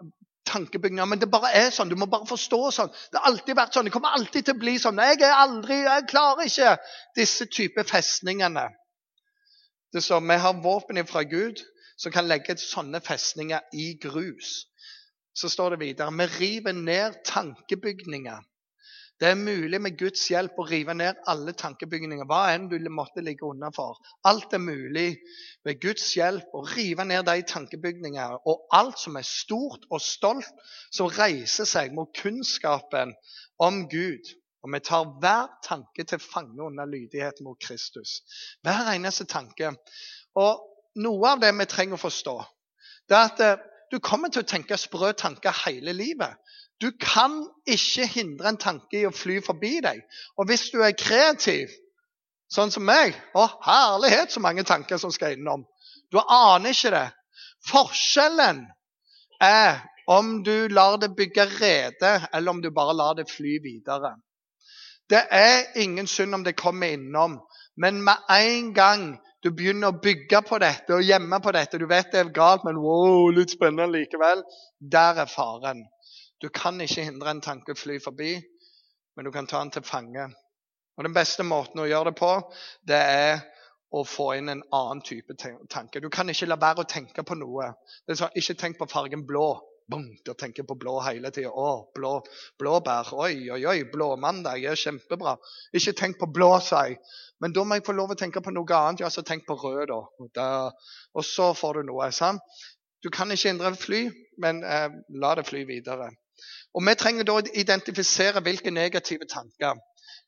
tankebygninger, 0.47 1.05
men 1.05 1.19
det 1.19 1.31
bare 1.31 1.51
er 1.55 1.71
sånn. 1.75 1.91
Du 1.91 1.97
må 1.99 2.07
bare 2.11 2.27
forstå 2.29 2.59
sånn. 2.71 2.91
Det 3.11 3.19
har 3.19 3.31
alltid 3.31 3.57
vært 3.59 3.75
sånn. 3.75 3.87
Det 3.87 3.95
kommer 3.95 4.15
alltid 4.15 4.47
til 4.47 4.55
å 4.55 4.61
bli 4.61 4.75
sånn. 4.79 5.01
Jeg 5.03 5.21
er 5.27 5.35
aldri, 5.35 5.81
jeg 5.83 6.07
klarer 6.11 6.47
ikke 6.47 6.75
disse 7.19 7.47
typer 7.51 7.87
festningene. 7.87 8.69
Det 9.93 10.03
står, 10.03 10.23
Vi 10.27 10.39
har 10.43 10.63
våpen 10.63 10.99
ifra 11.03 11.23
Gud 11.23 11.63
som 11.97 12.11
kan 12.11 12.27
legge 12.27 12.57
sånne 12.61 13.01
festninger 13.03 13.63
i 13.73 13.93
grus 14.01 14.67
så 15.37 15.49
står 15.53 15.75
det 15.75 15.83
videre 15.85 16.13
vi 16.17 16.29
river 16.39 16.73
ned 16.73 17.19
tankebygninger. 17.25 18.45
Det 19.17 19.31
er 19.31 19.37
mulig 19.39 19.79
med 19.81 19.95
Guds 19.97 20.27
hjelp 20.29 20.59
å 20.61 20.65
rive 20.69 20.93
ned 20.93 21.17
alle 21.31 21.53
tankebygninger, 21.57 22.27
hva 22.29 22.51
enn 22.53 22.67
du 22.69 22.75
måtte 22.93 23.23
ligge 23.25 23.47
unna 23.47 23.71
for. 23.73 23.97
Alt 24.29 24.53
er 24.53 24.61
mulig 24.61 25.07
med 25.65 25.79
Guds 25.81 26.11
hjelp 26.13 26.53
å 26.53 26.61
rive 26.75 27.05
ned 27.09 27.25
de 27.25 27.41
tankebygningene. 27.49 28.37
Og 28.45 28.67
alt 28.77 29.01
som 29.01 29.17
er 29.17 29.25
stort 29.25 29.87
og 29.89 30.03
stolt, 30.05 30.51
som 30.93 31.09
reiser 31.09 31.65
seg 31.65 31.95
mot 31.97 32.13
kunnskapen 32.17 33.15
om 33.57 33.87
Gud. 33.89 34.29
Og 34.61 34.73
vi 34.75 34.83
tar 34.85 35.09
hver 35.17 35.49
tanke 35.65 36.05
til 36.05 36.21
fange 36.21 36.61
under 36.61 36.85
lydighet 36.85 37.41
mot 37.45 37.57
Kristus. 37.57 38.19
Hver 38.61 38.93
eneste 38.93 39.25
tanke. 39.25 39.73
Og 40.37 40.61
noe 41.01 41.33
av 41.33 41.41
det 41.41 41.49
vi 41.57 41.69
trenger 41.69 41.97
å 41.97 42.05
forstå, 42.05 42.37
det 43.09 43.17
er 43.17 43.31
at 43.31 43.41
eh, 43.41 43.65
du 43.91 43.99
kommer 44.03 44.29
til 44.29 44.43
å 44.43 44.47
tenke 44.47 44.77
sprø 44.77 45.11
tanker 45.17 45.55
hele 45.65 45.93
livet. 45.95 46.35
Du 46.81 46.91
kan 47.01 47.39
ikke 47.65 48.05
hindre 48.11 48.51
en 48.51 48.59
tanke 48.61 48.99
i 48.99 49.07
å 49.07 49.13
fly 49.15 49.39
forbi 49.45 49.79
deg. 49.81 50.01
Og 50.37 50.49
hvis 50.49 50.67
du 50.73 50.81
er 50.85 50.97
kreativ, 50.97 51.71
sånn 52.53 52.71
som 52.71 52.85
meg 52.87 53.15
Å, 53.35 53.47
herlighet, 53.65 54.31
så 54.31 54.43
mange 54.43 54.63
tanker 54.67 54.99
som 55.01 55.11
skal 55.11 55.35
innom. 55.35 55.65
Du 56.11 56.19
aner 56.21 56.71
ikke 56.71 56.93
det. 56.93 57.07
Forskjellen 57.67 58.61
er 59.43 59.81
om 60.07 60.43
du 60.43 60.69
lar 60.71 60.97
det 61.01 61.11
bygge 61.17 61.45
rede, 61.57 62.13
eller 62.33 62.51
om 62.51 62.61
du 62.61 62.69
bare 62.71 62.95
lar 62.95 63.17
det 63.17 63.27
fly 63.29 63.57
videre. 63.63 64.13
Det 65.09 65.23
er 65.31 65.79
ingen 65.79 66.07
synd 66.07 66.35
om 66.35 66.43
det 66.43 66.55
kommer 66.59 66.93
innom, 66.95 67.39
men 67.77 68.01
med 68.03 68.23
en 68.31 68.73
gang 68.73 69.03
du 69.45 69.51
begynner 69.53 69.91
å 69.91 69.99
bygge 70.01 70.41
på 70.47 70.57
dette 70.61 70.95
og 70.95 71.05
gjemme 71.05 71.39
på 71.43 71.53
dette. 71.53 71.77
Du 71.77 71.85
vet 71.89 72.09
det 72.13 72.23
er 72.23 72.33
galt, 72.33 72.65
men 72.65 72.79
wow, 72.81 73.29
litt 73.33 73.53
spennende 73.53 73.87
likevel. 73.93 74.41
Der 74.79 75.21
er 75.23 75.29
faren. 75.29 75.85
Du 76.41 76.49
kan 76.53 76.81
ikke 76.81 77.05
hindre 77.05 77.33
en 77.33 77.43
tanke 77.45 77.73
å 77.73 77.77
fly 77.77 77.99
forbi, 78.01 78.35
men 79.15 79.25
du 79.25 79.31
kan 79.33 79.47
ta 79.49 79.61
den 79.63 79.73
til 79.73 79.85
fange. 79.85 80.27
Og 80.97 81.05
Den 81.05 81.13
beste 81.13 81.45
måten 81.45 81.81
å 81.81 81.85
gjøre 81.85 82.11
det 82.11 82.17
på, 82.17 82.31
det 82.89 82.97
er 82.97 83.41
å 83.93 84.03
få 84.03 84.31
inn 84.35 84.49
en 84.51 84.63
annen 84.73 85.01
type 85.05 85.37
tanke. 85.37 86.01
Du 86.01 86.09
kan 86.09 86.29
ikke 86.29 86.49
la 86.49 86.57
være 86.59 86.83
å 86.83 86.89
tenke 86.89 87.23
på 87.23 87.37
noe. 87.37 87.71
Det 88.05 88.15
er 88.15 88.21
sånn, 88.23 88.35
Ikke 88.35 88.57
tenk 88.57 88.79
på 88.79 88.89
fargen 88.89 89.25
blå. 89.25 89.51
Boom, 89.87 90.07
da 90.25 90.33
tenker 90.35 90.65
på 90.67 90.75
blå 90.75 90.97
hele 91.05 91.29
tida. 91.31 91.47
Å, 91.47 91.91
blå, 91.95 92.17
blåbær. 92.59 93.13
Oi, 93.23 93.47
oi, 93.55 93.61
oi, 93.71 93.77
blåmandag 93.87 94.65
er 94.67 94.75
kjempebra. 94.75 95.37
Ikke 95.79 95.93
tenk 95.95 96.17
på 96.19 96.27
blå, 96.35 96.49
sa 96.59 96.81
jeg. 96.89 96.97
Men 97.39 97.53
da 97.55 97.63
må 97.63 97.77
jeg 97.77 97.85
få 97.87 97.95
lov 97.95 98.11
å 98.11 98.17
tenke 98.19 98.43
på 98.43 98.51
noe 98.51 98.67
annet. 98.75 99.05
Ja, 99.05 99.11
så 99.13 99.23
tenk 99.23 99.45
på 99.47 99.55
rød, 99.61 99.93
da. 100.35 100.57
Og 101.15 101.23
så 101.23 101.53
får 101.55 101.79
du 101.79 101.91
noe. 101.91 102.09
sant? 102.11 102.43
Du 102.99 103.07
kan 103.13 103.31
ikke 103.31 103.53
hindre 103.53 103.71
fly, 103.79 104.01
men 104.43 104.59
eh, 104.67 104.89
la 105.23 105.35
det 105.39 105.47
fly 105.47 105.63
videre. 105.69 106.09
Og 106.75 106.83
Vi 106.83 106.95
trenger 106.99 107.23
da 107.23 107.37
å 107.37 107.45
identifisere 107.55 108.43
hvilke 108.43 108.73
negative 108.73 109.29
tanker. 109.29 109.79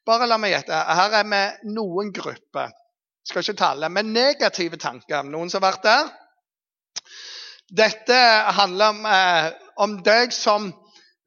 Bare 0.08 0.30
la 0.30 0.38
meg 0.39 0.56
gjette. 0.56 0.78
Her 1.01 1.20
er 1.20 1.28
vi 1.28 1.74
noen 1.75 2.13
grupper. 2.16 2.72
Skal 3.28 3.44
ikke 3.44 3.60
tale, 3.60 3.92
men 3.92 4.13
negative 4.16 4.80
tanker. 4.80 5.28
Noen 5.28 5.51
som 5.51 5.62
har 5.62 5.74
vært 5.74 5.86
der? 5.86 6.16
Dette 7.70 8.18
handler 8.58 8.90
om, 8.90 9.06
eh, 9.06 9.52
om 9.76 9.98
deg 10.04 10.34
som 10.34 10.72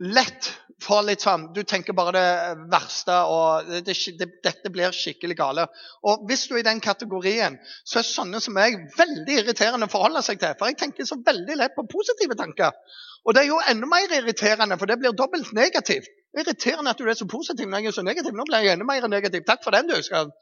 lett 0.02 0.50
får 0.82 1.02
litt 1.06 1.22
sånn 1.22 1.44
Du 1.54 1.62
tenker 1.68 1.94
bare 1.94 2.12
det 2.16 2.64
verste, 2.72 3.14
og 3.30 3.68
det, 3.86 3.94
det, 4.18 4.28
dette 4.42 4.72
blir 4.74 4.94
skikkelig 4.96 5.36
gale. 5.38 5.66
Og 6.08 6.24
hvis 6.28 6.46
du 6.48 6.56
er 6.56 6.62
i 6.62 6.66
den 6.66 6.82
kategorien, 6.82 7.58
så 7.84 8.00
er 8.00 8.08
sånne 8.08 8.40
som 8.42 8.56
meg 8.56 8.80
veldig 8.98 9.38
irriterende 9.42 9.86
å 9.86 9.92
forholde 9.92 10.24
seg 10.26 10.40
til. 10.42 10.56
For 10.58 10.70
jeg 10.70 10.80
tenker 10.80 11.06
så 11.08 11.20
veldig 11.22 11.58
lett 11.60 11.76
på 11.76 11.86
positive 11.90 12.38
tanker. 12.38 12.74
Og 13.22 13.36
det 13.36 13.44
er 13.44 13.52
jo 13.52 13.60
enda 13.70 13.86
mer 13.86 14.10
irriterende, 14.16 14.78
for 14.80 14.90
det 14.90 14.98
blir 14.98 15.14
dobbelt 15.14 15.52
negativt. 15.54 16.10
Irriterende 16.34 16.90
at 16.90 16.98
du 16.98 17.06
er 17.06 17.14
så 17.14 17.28
positiv 17.28 17.68
når 17.68 17.84
jeg 17.84 17.92
er 17.92 17.98
så 18.00 18.06
negativ. 18.06 18.34
Nå 18.34 18.48
blir 18.48 18.64
jeg 18.64 18.74
enda 18.74 18.88
mer 18.88 19.06
negativ. 19.12 19.44
Takk 19.46 19.62
for 19.62 19.76
den, 19.76 19.90
du. 19.90 20.02
skal. 20.02 20.32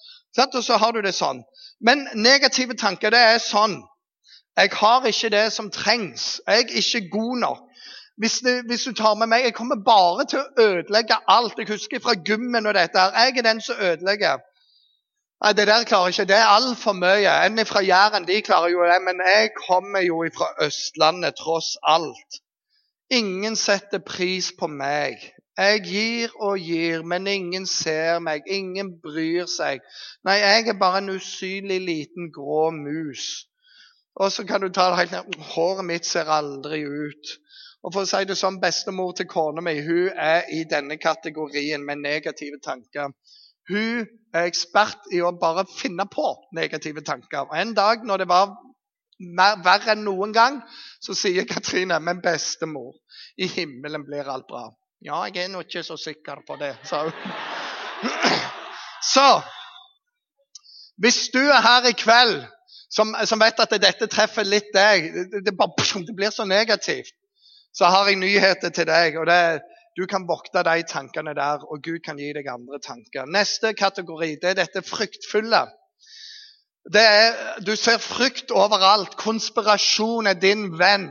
Og 0.47 0.61
så 0.65 0.79
har 0.81 0.95
du 0.97 1.03
det 1.05 1.13
sånn. 1.17 1.43
Men 1.85 2.07
negative 2.15 2.79
tanker, 2.79 3.13
det 3.13 3.21
er 3.35 3.43
sånn. 3.43 3.81
Jeg 4.61 4.71
har 4.73 5.07
ikke 5.07 5.29
det 5.33 5.53
som 5.53 5.71
trengs. 5.71 6.41
Jeg 6.47 6.61
er 6.61 6.77
ikke 6.81 7.09
god 7.11 7.39
nok. 7.39 7.61
hvis, 8.21 8.39
du, 8.45 8.51
hvis, 8.67 8.83
du 8.85 8.93
tar 8.93 9.15
med 9.15 9.27
meg 9.27 9.45
Jeg 9.45 9.55
kommer 9.55 9.77
bare 9.85 10.25
til 10.29 10.39
å 10.39 10.65
ødelegge 10.65 11.17
alt. 11.29 11.59
Jeg 11.59 11.69
husker 11.69 12.01
fra 12.05 12.15
gymmen 12.29 12.67
og 12.67 12.75
dette 12.77 13.01
her. 13.01 13.17
Jeg 13.17 13.39
er 13.39 13.47
den 13.47 13.61
som 13.61 13.81
ødelegger. 13.81 14.43
Nei, 15.45 15.53
Det 15.53 15.67
der 15.67 15.85
klarer 15.89 16.11
jeg 16.11 16.15
ikke. 16.15 16.29
Det 16.33 16.37
er 16.37 16.55
altfor 16.59 16.93
mye. 16.93 17.33
En 17.47 17.67
fra 17.67 17.81
Jæren 17.81 18.27
de 18.29 18.43
klarer 18.43 18.69
jo 18.69 18.85
det, 18.85 19.01
men 19.09 19.23
jeg 19.27 19.51
kommer 19.69 20.01
jo 20.05 20.25
fra 20.37 20.67
Østlandet 20.67 21.35
tross 21.41 21.77
alt. 21.83 22.41
Ingen 23.11 23.57
setter 23.57 23.99
pris 23.99 24.53
på 24.59 24.67
meg. 24.67 25.17
Jeg 25.59 25.81
gir 25.85 26.29
og 26.41 26.59
gir, 26.59 27.03
men 27.03 27.27
ingen 27.27 27.67
ser 27.67 28.19
meg. 28.19 28.43
Ingen 28.47 28.93
bryr 29.03 29.49
seg. 29.49 29.81
Nei, 30.25 30.37
jeg 30.45 30.69
er 30.69 30.79
bare 30.79 31.01
en 31.01 31.17
usynlig 31.17 31.81
liten 31.81 32.29
grå 32.37 32.71
mus. 32.71 33.50
Og 34.21 34.33
så 34.33 34.45
kan 34.45 34.61
du 34.61 34.69
ta 34.69 34.91
det 34.91 34.99
helt 34.99 35.13
ned. 35.17 35.37
Håret 35.55 35.87
mitt 35.89 36.07
ser 36.07 36.29
aldri 36.29 36.83
ut. 36.85 37.35
Og 37.81 37.95
for 37.95 38.05
å 38.05 38.09
si 38.09 38.27
det 38.29 38.37
sånn, 38.37 38.61
Bestemor 38.61 39.15
til 39.17 39.29
kona 39.31 39.65
mi 39.65 39.79
hun 39.81 40.11
er 40.13 40.51
i 40.53 40.65
denne 40.69 40.99
kategorien 41.01 41.85
med 41.87 42.03
negative 42.05 42.61
tanker. 42.65 43.15
Hun 43.71 44.05
er 44.35 44.49
ekspert 44.49 45.09
i 45.15 45.23
å 45.25 45.33
bare 45.41 45.65
finne 45.73 46.05
på 46.11 46.27
negative 46.57 47.05
tanker. 47.07 47.47
Og 47.49 47.57
En 47.57 47.73
dag 47.75 48.05
når 48.05 48.25
det 48.25 48.29
var 48.29 48.53
mer, 49.21 49.57
verre 49.65 49.95
enn 49.95 50.05
noen 50.05 50.35
gang, 50.37 50.61
så 51.01 51.17
sier 51.17 51.49
Katrine 51.49 52.01
men 52.01 52.21
bestemor, 52.25 52.93
i 53.37 53.49
himmelen 53.49 54.05
blir 54.05 54.29
alt 54.29 54.49
bra. 54.49 54.67
Ja, 55.01 55.23
jeg 55.29 55.47
er 55.47 55.53
nå 55.53 55.63
ikke 55.65 55.85
så 55.85 55.97
sikker 55.97 56.43
på 56.47 56.61
det, 56.61 56.75
sa 56.85 57.07
hun. 57.07 57.13
Så 59.01 59.41
hvis 61.01 61.31
du 61.33 61.41
er 61.41 61.63
her 61.65 61.87
i 61.89 61.95
kveld 61.97 62.43
som, 62.91 63.15
som 63.27 63.39
vet 63.39 63.61
at 63.63 63.75
dette 63.79 64.11
treffer 64.11 64.45
litt 64.45 64.73
deg 64.75 65.11
det, 65.15 65.45
det, 65.47 65.57
bare, 65.57 65.89
det 66.09 66.17
blir 66.17 66.35
så 66.35 66.45
negativt 66.49 67.15
så 67.73 67.85
har 67.85 68.09
jeg 68.09 68.19
nyheter 68.19 68.71
til 68.75 68.87
deg. 68.87 69.19
og 69.19 69.27
det 69.27 69.61
Du 69.99 70.07
kan 70.07 70.29
vokte 70.29 70.63
de 70.63 70.83
tankene 70.89 71.35
der, 71.35 71.65
og 71.71 71.83
Gud 71.83 71.99
kan 72.05 72.19
gi 72.19 72.33
deg 72.33 72.47
andre 72.49 72.79
tanker. 72.79 73.27
Neste 73.27 73.75
kategori 73.75 74.37
det 74.43 74.51
er 74.51 74.55
dette 74.55 74.83
fryktfulle. 74.83 75.67
Det 76.93 77.03
er, 77.03 77.35
du 77.67 77.77
ser 77.77 77.99
frykt 77.99 78.51
overalt. 78.51 79.17
Konspirasjon 79.17 80.27
er 80.27 80.39
din 80.39 80.79
venn. 80.79 81.11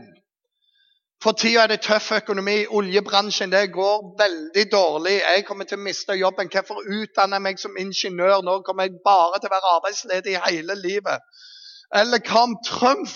For 1.21 1.36
tida 1.36 1.63
er 1.63 1.67
det 1.67 1.81
tøff 1.81 2.12
økonomi. 2.12 2.65
Oljebransjen 2.67 3.51
det 3.51 3.71
går 3.75 4.15
veldig 4.24 4.65
dårlig. 4.71 5.19
Jeg 5.36 5.45
kommer 5.45 5.67
til 5.67 5.77
å 5.77 5.83
miste 5.83 6.15
jobben. 6.15 6.50
Hvorfor 6.50 6.79
utdanne 6.79 7.36
jeg 7.36 7.45
meg 7.45 7.59
som 7.59 7.77
ingeniør? 7.77 8.41
Nå 8.41 8.62
kommer 8.63 8.88
jeg 8.88 9.03
bare 9.05 9.39
til 9.39 9.51
å 9.51 9.55
være 9.57 9.75
arbeidsledig 9.75 10.39
hele 10.48 10.79
livet. 10.79 11.19
Eller 11.96 12.22
hva 12.22 12.43
om 12.46 12.58
Trump, 12.65 13.10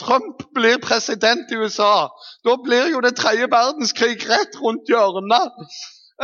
Trump, 0.00 0.42
blir 0.54 0.80
president 0.84 1.52
i 1.52 1.56
USA? 1.56 2.08
Da 2.44 2.56
blir 2.60 2.90
jo 2.92 3.00
det 3.00 3.14
tredje 3.16 3.48
verdenskrig 3.48 4.18
rett 4.28 4.58
rundt 4.60 4.90
hjørnet. 4.92 5.54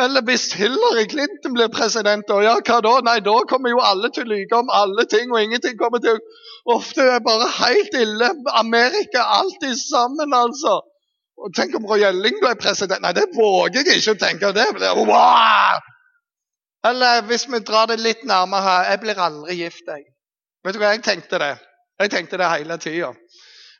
Eller 0.04 0.24
hvis 0.26 0.48
Hillary 0.58 1.06
Clinton 1.08 1.54
blir 1.54 1.70
president, 1.72 2.28
og 2.34 2.42
ja, 2.44 2.56
hva 2.66 2.80
da? 2.84 2.94
Nei, 3.06 3.20
da 3.24 3.36
kommer 3.48 3.72
jo 3.72 3.80
alle 3.80 4.10
til 4.12 4.26
å 4.26 4.32
lyve 4.34 4.58
om 4.58 4.72
alle 4.74 5.06
ting, 5.08 5.30
og 5.32 5.40
ingenting 5.40 5.78
kommer 5.80 6.02
til 6.04 6.18
å 6.18 6.24
Ofte 6.64 7.02
er 7.02 7.18
det 7.18 7.24
bare 7.26 7.44
helt 7.58 7.96
ille. 8.00 8.30
Amerika, 8.56 9.20
alltid 9.38 9.74
sammen, 9.76 10.32
altså. 10.32 10.78
Og 11.36 11.52
Tenk 11.56 11.74
om 11.76 11.84
Roy 11.84 12.06
Elling 12.08 12.38
ble 12.40 12.54
president. 12.56 13.02
Nei, 13.04 13.12
det 13.12 13.26
våger 13.36 13.84
jeg 13.84 14.00
ikke 14.00 14.14
å 14.14 14.20
tenke. 14.22 14.52
Det 14.56 14.70
blir 14.78 15.02
wow! 15.04 15.82
Eller 16.88 17.20
hvis 17.28 17.44
vi 17.52 17.60
drar 17.64 17.88
det 17.90 17.98
litt 18.00 18.24
nærmere 18.28 18.64
her 18.64 18.90
Jeg 18.90 19.00
blir 19.02 19.20
aldri 19.26 19.56
gift, 19.60 19.84
jeg. 19.88 20.04
Vet 20.64 20.76
du 20.76 20.80
hva 20.80 20.94
jeg 20.94 21.04
tenkte 21.04 21.40
det? 21.40 21.52
Jeg 22.00 22.10
tenkte 22.10 22.38
det 22.40 22.50
hele 22.50 22.78
tida. 22.82 23.12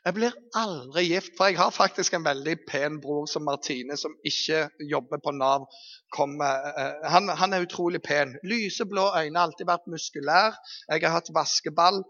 Jeg 0.05 0.13
blir 0.13 0.35
aldri 0.53 1.01
gift, 1.09 1.31
for 1.37 1.49
jeg 1.49 1.57
har 1.57 1.71
faktisk 1.73 2.13
en 2.13 2.27
veldig 2.27 2.53
pen 2.69 2.99
bror 3.01 3.25
som 3.27 3.43
Martine, 3.47 3.97
som 3.97 4.13
ikke 4.23 4.67
jobber 4.91 5.19
på 5.23 5.33
Nav. 5.33 5.65
Kommer, 6.13 6.61
uh, 6.77 7.07
han, 7.09 7.31
han, 7.39 7.53
er 7.53 7.65
utrolig 7.65 8.03
pen. 8.05 8.35
Lyseblå 8.45 9.07
øyne, 9.17 9.41
alltid 9.41 9.65
vært 9.67 9.89
muskulær. 9.89 10.59
Jeg 10.91 11.07
har 11.07 11.17
hatt 11.17 11.33
vaskeball 11.33 12.03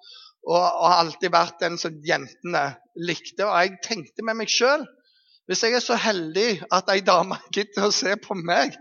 og 0.45 0.59
har 0.59 0.99
alltid 0.99 1.31
vært 1.33 1.63
den 1.63 1.79
som 1.81 1.95
jentene 2.05 2.67
likte. 2.99 3.47
Og 3.47 3.55
jeg 3.55 3.79
tenkte 3.87 4.27
med 4.27 4.43
meg 4.43 4.51
sjøl 4.51 4.85
hvis 5.45 5.61
jeg 5.61 5.75
er 5.77 5.83
så 5.83 5.95
heldig 6.01 6.49
at 6.73 6.87
ei 6.89 7.03
dame 7.05 7.37
gidder 7.53 7.85
å 7.85 7.93
se 7.93 8.15
på 8.17 8.33
meg, 8.33 8.73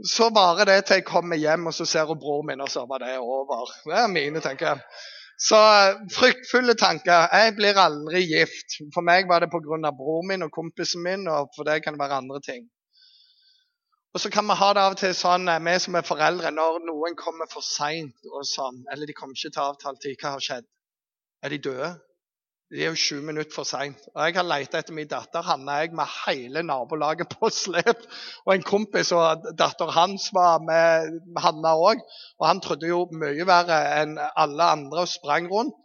så 0.00 0.30
varer 0.32 0.70
det 0.70 0.78
til 0.88 0.98
jeg 0.98 1.04
kommer 1.06 1.36
hjem 1.36 1.68
og 1.68 1.74
så 1.76 1.84
ser 1.86 2.08
hun 2.08 2.18
broren 2.20 2.48
min, 2.48 2.62
og 2.64 2.70
så 2.72 2.86
var 2.88 3.04
det 3.04 3.18
over. 3.20 3.68
Det 3.84 3.98
er 4.00 4.08
mine, 4.08 4.40
tenker 4.40 4.70
jeg. 4.70 5.02
Så 5.44 5.58
fryktfulle 6.08 6.74
tanker. 6.80 7.26
Jeg 7.36 7.52
blir 7.58 7.80
aldri 7.80 8.22
gift. 8.30 8.78
For 8.94 9.04
meg 9.04 9.28
var 9.28 9.44
det 9.44 9.50
pga. 9.52 9.90
broren 9.92 10.28
min 10.30 10.46
og 10.46 10.52
kompisen 10.52 11.02
min, 11.04 11.28
og 11.28 11.50
for 11.56 11.68
det 11.68 11.82
kan 11.84 11.94
det 11.94 12.00
være 12.00 12.22
andre 12.22 12.40
ting. 12.40 12.64
Og 14.14 14.20
så 14.20 14.30
kan 14.30 14.46
vi 14.46 14.54
ha 14.54 14.72
det 14.72 14.80
av 14.80 14.92
og 14.94 14.98
til 14.98 15.14
sånn, 15.18 15.48
eh, 15.50 15.60
vi 15.66 15.74
som 15.82 15.96
er 15.98 16.06
foreldre, 16.06 16.50
når 16.54 16.84
noen 16.86 17.16
kommer 17.18 17.50
for 17.50 17.66
seint, 17.66 18.14
sånn, 18.46 18.84
eller 18.92 19.10
de 19.10 19.12
kommer 19.12 19.34
ikke 19.34 19.50
til 19.56 19.64
avtalt 19.64 20.00
tid, 20.00 20.14
hva 20.20 20.36
har 20.36 20.44
skjedd? 20.46 20.68
Er 21.42 21.50
de 21.50 21.58
døde? 21.58 21.88
De 22.74 22.80
er 22.82 22.90
jo 22.90 22.98
sju 22.98 23.20
minutter 23.22 23.54
for 23.54 23.68
seint. 23.68 24.00
Jeg 24.18 24.34
har 24.34 24.46
leita 24.48 24.80
etter 24.80 24.96
min 24.96 25.06
datter 25.06 25.44
Hanne 25.46 25.76
jeg 25.78 25.92
med 25.94 26.10
hele 26.24 26.64
nabolaget 26.66 27.30
på 27.30 27.46
slep. 27.54 28.00
Og 28.42 28.50
en 28.50 28.64
kompis 28.66 29.12
og 29.14 29.44
datter 29.54 29.92
hans 29.94 30.24
var 30.34 30.58
med 30.66 31.20
Hanna 31.38 31.76
òg. 31.78 32.02
Og 32.40 32.48
han 32.48 32.62
trodde 32.64 32.90
jo 32.90 33.04
mye 33.14 33.46
verre 33.46 33.78
enn 34.00 34.16
alle 34.18 34.66
andre 34.74 35.04
og 35.04 35.12
sprang 35.12 35.46
rundt. 35.52 35.78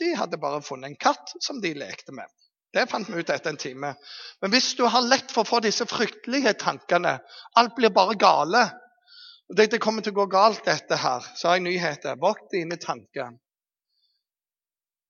De 0.00 0.14
hadde 0.16 0.40
bare 0.40 0.62
funnet 0.64 0.88
en 0.88 0.96
katt 0.96 1.34
som 1.44 1.60
de 1.60 1.74
lekte 1.76 2.16
med. 2.16 2.24
Det 2.72 2.86
fant 2.88 3.04
vi 3.10 3.20
ut 3.20 3.34
etter 3.34 3.52
en 3.52 3.60
time. 3.60 3.92
Men 4.40 4.54
hvis 4.54 4.70
du 4.80 4.86
har 4.88 5.04
lett 5.04 5.28
for 5.34 5.44
å 5.44 5.50
få 5.50 5.60
disse 5.60 5.84
fryktelige 5.90 6.54
tankene 6.56 7.18
Alt 7.60 7.76
blir 7.76 7.92
bare 7.92 8.16
gale. 8.16 8.64
Det, 9.44 9.68
det 9.74 9.82
kommer 9.82 10.00
til 10.00 10.16
å 10.16 10.22
gå 10.22 10.30
galt, 10.32 10.64
dette 10.64 10.96
her. 11.04 11.26
Så 11.36 11.50
har 11.50 11.60
jeg 11.60 11.68
nyheter. 11.68 12.16
Vokt 12.16 12.48
dine 12.56 12.80
tanker. 12.80 13.36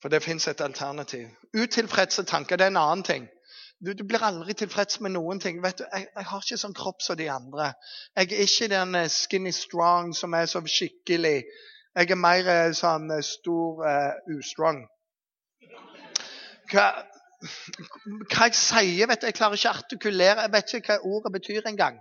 For 0.03 0.09
det 0.09 0.23
fins 0.25 0.49
et 0.49 0.61
alternativ. 0.61 1.29
Utilfredse 1.55 2.25
tanker 2.25 2.57
det 2.57 2.65
er 2.65 2.73
en 2.73 2.81
annen 2.81 3.05
ting. 3.05 3.29
Du, 3.81 3.93
du, 3.97 4.05
blir 4.05 4.23
aldri 4.25 4.53
tilfreds 4.53 5.01
med 5.01 5.15
noen 5.15 5.41
ting. 5.41 5.63
Vet 5.65 5.79
du, 5.81 5.85
jeg, 5.89 6.07
jeg, 6.17 6.25
har 6.31 6.45
ikke 6.45 6.59
sånn 6.61 6.77
kropp 6.77 7.05
som 7.05 7.17
de 7.17 7.31
andre. 7.33 7.71
Jeg 8.17 8.29
er 8.29 8.43
ikke 8.45 8.69
den 8.73 8.97
eh, 8.99 9.13
skinny 9.13 9.53
strong 9.57 10.13
som 10.17 10.37
er 10.37 10.49
så 10.53 10.61
skikkelig. 10.61 11.39
Jeg 11.97 12.11
er 12.13 12.21
mer 12.21 12.51
eh, 12.53 12.73
sånn 12.77 13.09
eh, 13.17 13.25
stor 13.25 13.81
uh, 13.81 14.37
ustrong. 14.37 14.83
Hva, 16.71 16.85
hva 17.41 18.51
jeg 18.51 18.59
sier, 18.61 19.09
vet 19.09 19.25
du, 19.25 19.31
jeg 19.31 19.39
klarer 19.41 19.57
ikke 19.57 19.73
å 19.73 19.81
artikulere. 19.81 20.45
Jeg 20.45 20.55
vet 20.59 20.77
ikke 20.77 20.99
hva 20.99 21.17
ordet 21.17 21.35
betyr 21.41 21.73
engang. 21.73 21.97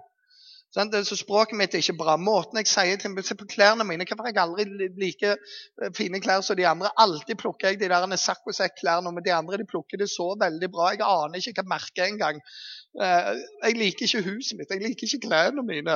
Så 0.69 1.15
Språket 1.17 1.57
mitt 1.57 1.73
er 1.73 1.81
ikke 1.81 1.97
bra. 1.97 2.13
Måten 2.21 2.59
jeg 2.61 2.69
sier 2.69 2.99
til 3.01 3.15
Se 3.25 3.33
på 3.35 3.47
klærne 3.49 3.85
mine. 3.87 4.05
Hvorfor 4.05 4.27
har 4.27 4.35
jeg 4.35 4.43
aldri 4.43 4.89
like 5.01 5.31
eh, 5.33 5.89
fine 5.97 6.21
klær 6.21 6.43
som 6.45 6.57
de 6.59 6.67
andre? 6.69 6.91
Alltid 6.93 7.39
plukker 7.41 7.71
jeg 7.71 7.79
de 7.79 7.89
der 7.89 8.15
saccosekk-klærne, 8.21 9.09
men 9.11 9.25
de 9.25 9.33
andre 9.33 9.57
de 9.57 9.65
plukker 9.65 9.97
det 9.97 10.11
så 10.13 10.35
veldig 10.37 10.69
bra. 10.69 10.91
Jeg 10.93 11.01
aner 11.07 11.41
ikke 11.41 11.63
hva 11.63 11.73
merket 11.73 12.03
er 12.03 12.11
engang. 12.13 12.41
Eh, 12.97 13.33
jeg 13.63 13.73
liker 13.77 14.01
ikke 14.05 14.23
huset 14.25 14.57
mitt, 14.57 14.71
jeg 14.73 14.81
liker 14.81 15.05
ikke 15.05 15.27
klærne 15.27 15.63
mine. 15.63 15.95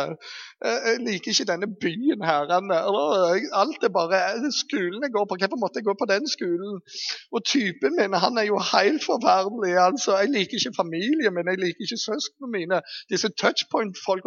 Eh, 0.66 0.80
jeg 0.88 1.00
liker 1.08 1.32
ikke 1.34 1.50
denne 1.52 1.70
byen 1.84 2.22
her. 2.30 2.54
Alt 3.62 3.88
er 3.88 3.94
bare 3.98 4.52
skolen 4.54 5.02
jeg 5.06 5.16
går 5.16 5.26
på. 5.26 5.38
Hvorfor 5.42 5.62
måtte 5.64 5.82
jeg 5.82 5.88
gå 5.90 5.96
på 6.00 6.10
den 6.14 6.30
skolen? 6.36 6.82
Og 7.34 7.46
typen 7.54 7.98
min 8.00 8.14
han 8.24 8.38
er 8.38 8.46
jo 8.52 8.58
helt 8.74 9.04
forferdelig. 9.10 9.74
altså. 9.88 10.18
Jeg 10.22 10.30
liker 10.36 10.58
ikke 10.60 10.80
familien 10.84 11.34
min, 11.34 11.50
jeg 11.52 11.64
liker 11.66 11.82
ikke 11.86 12.04
søsknene 12.08 12.54
mine. 12.58 12.82
Disse 13.10 13.30
touchpoint-folk 13.42 14.24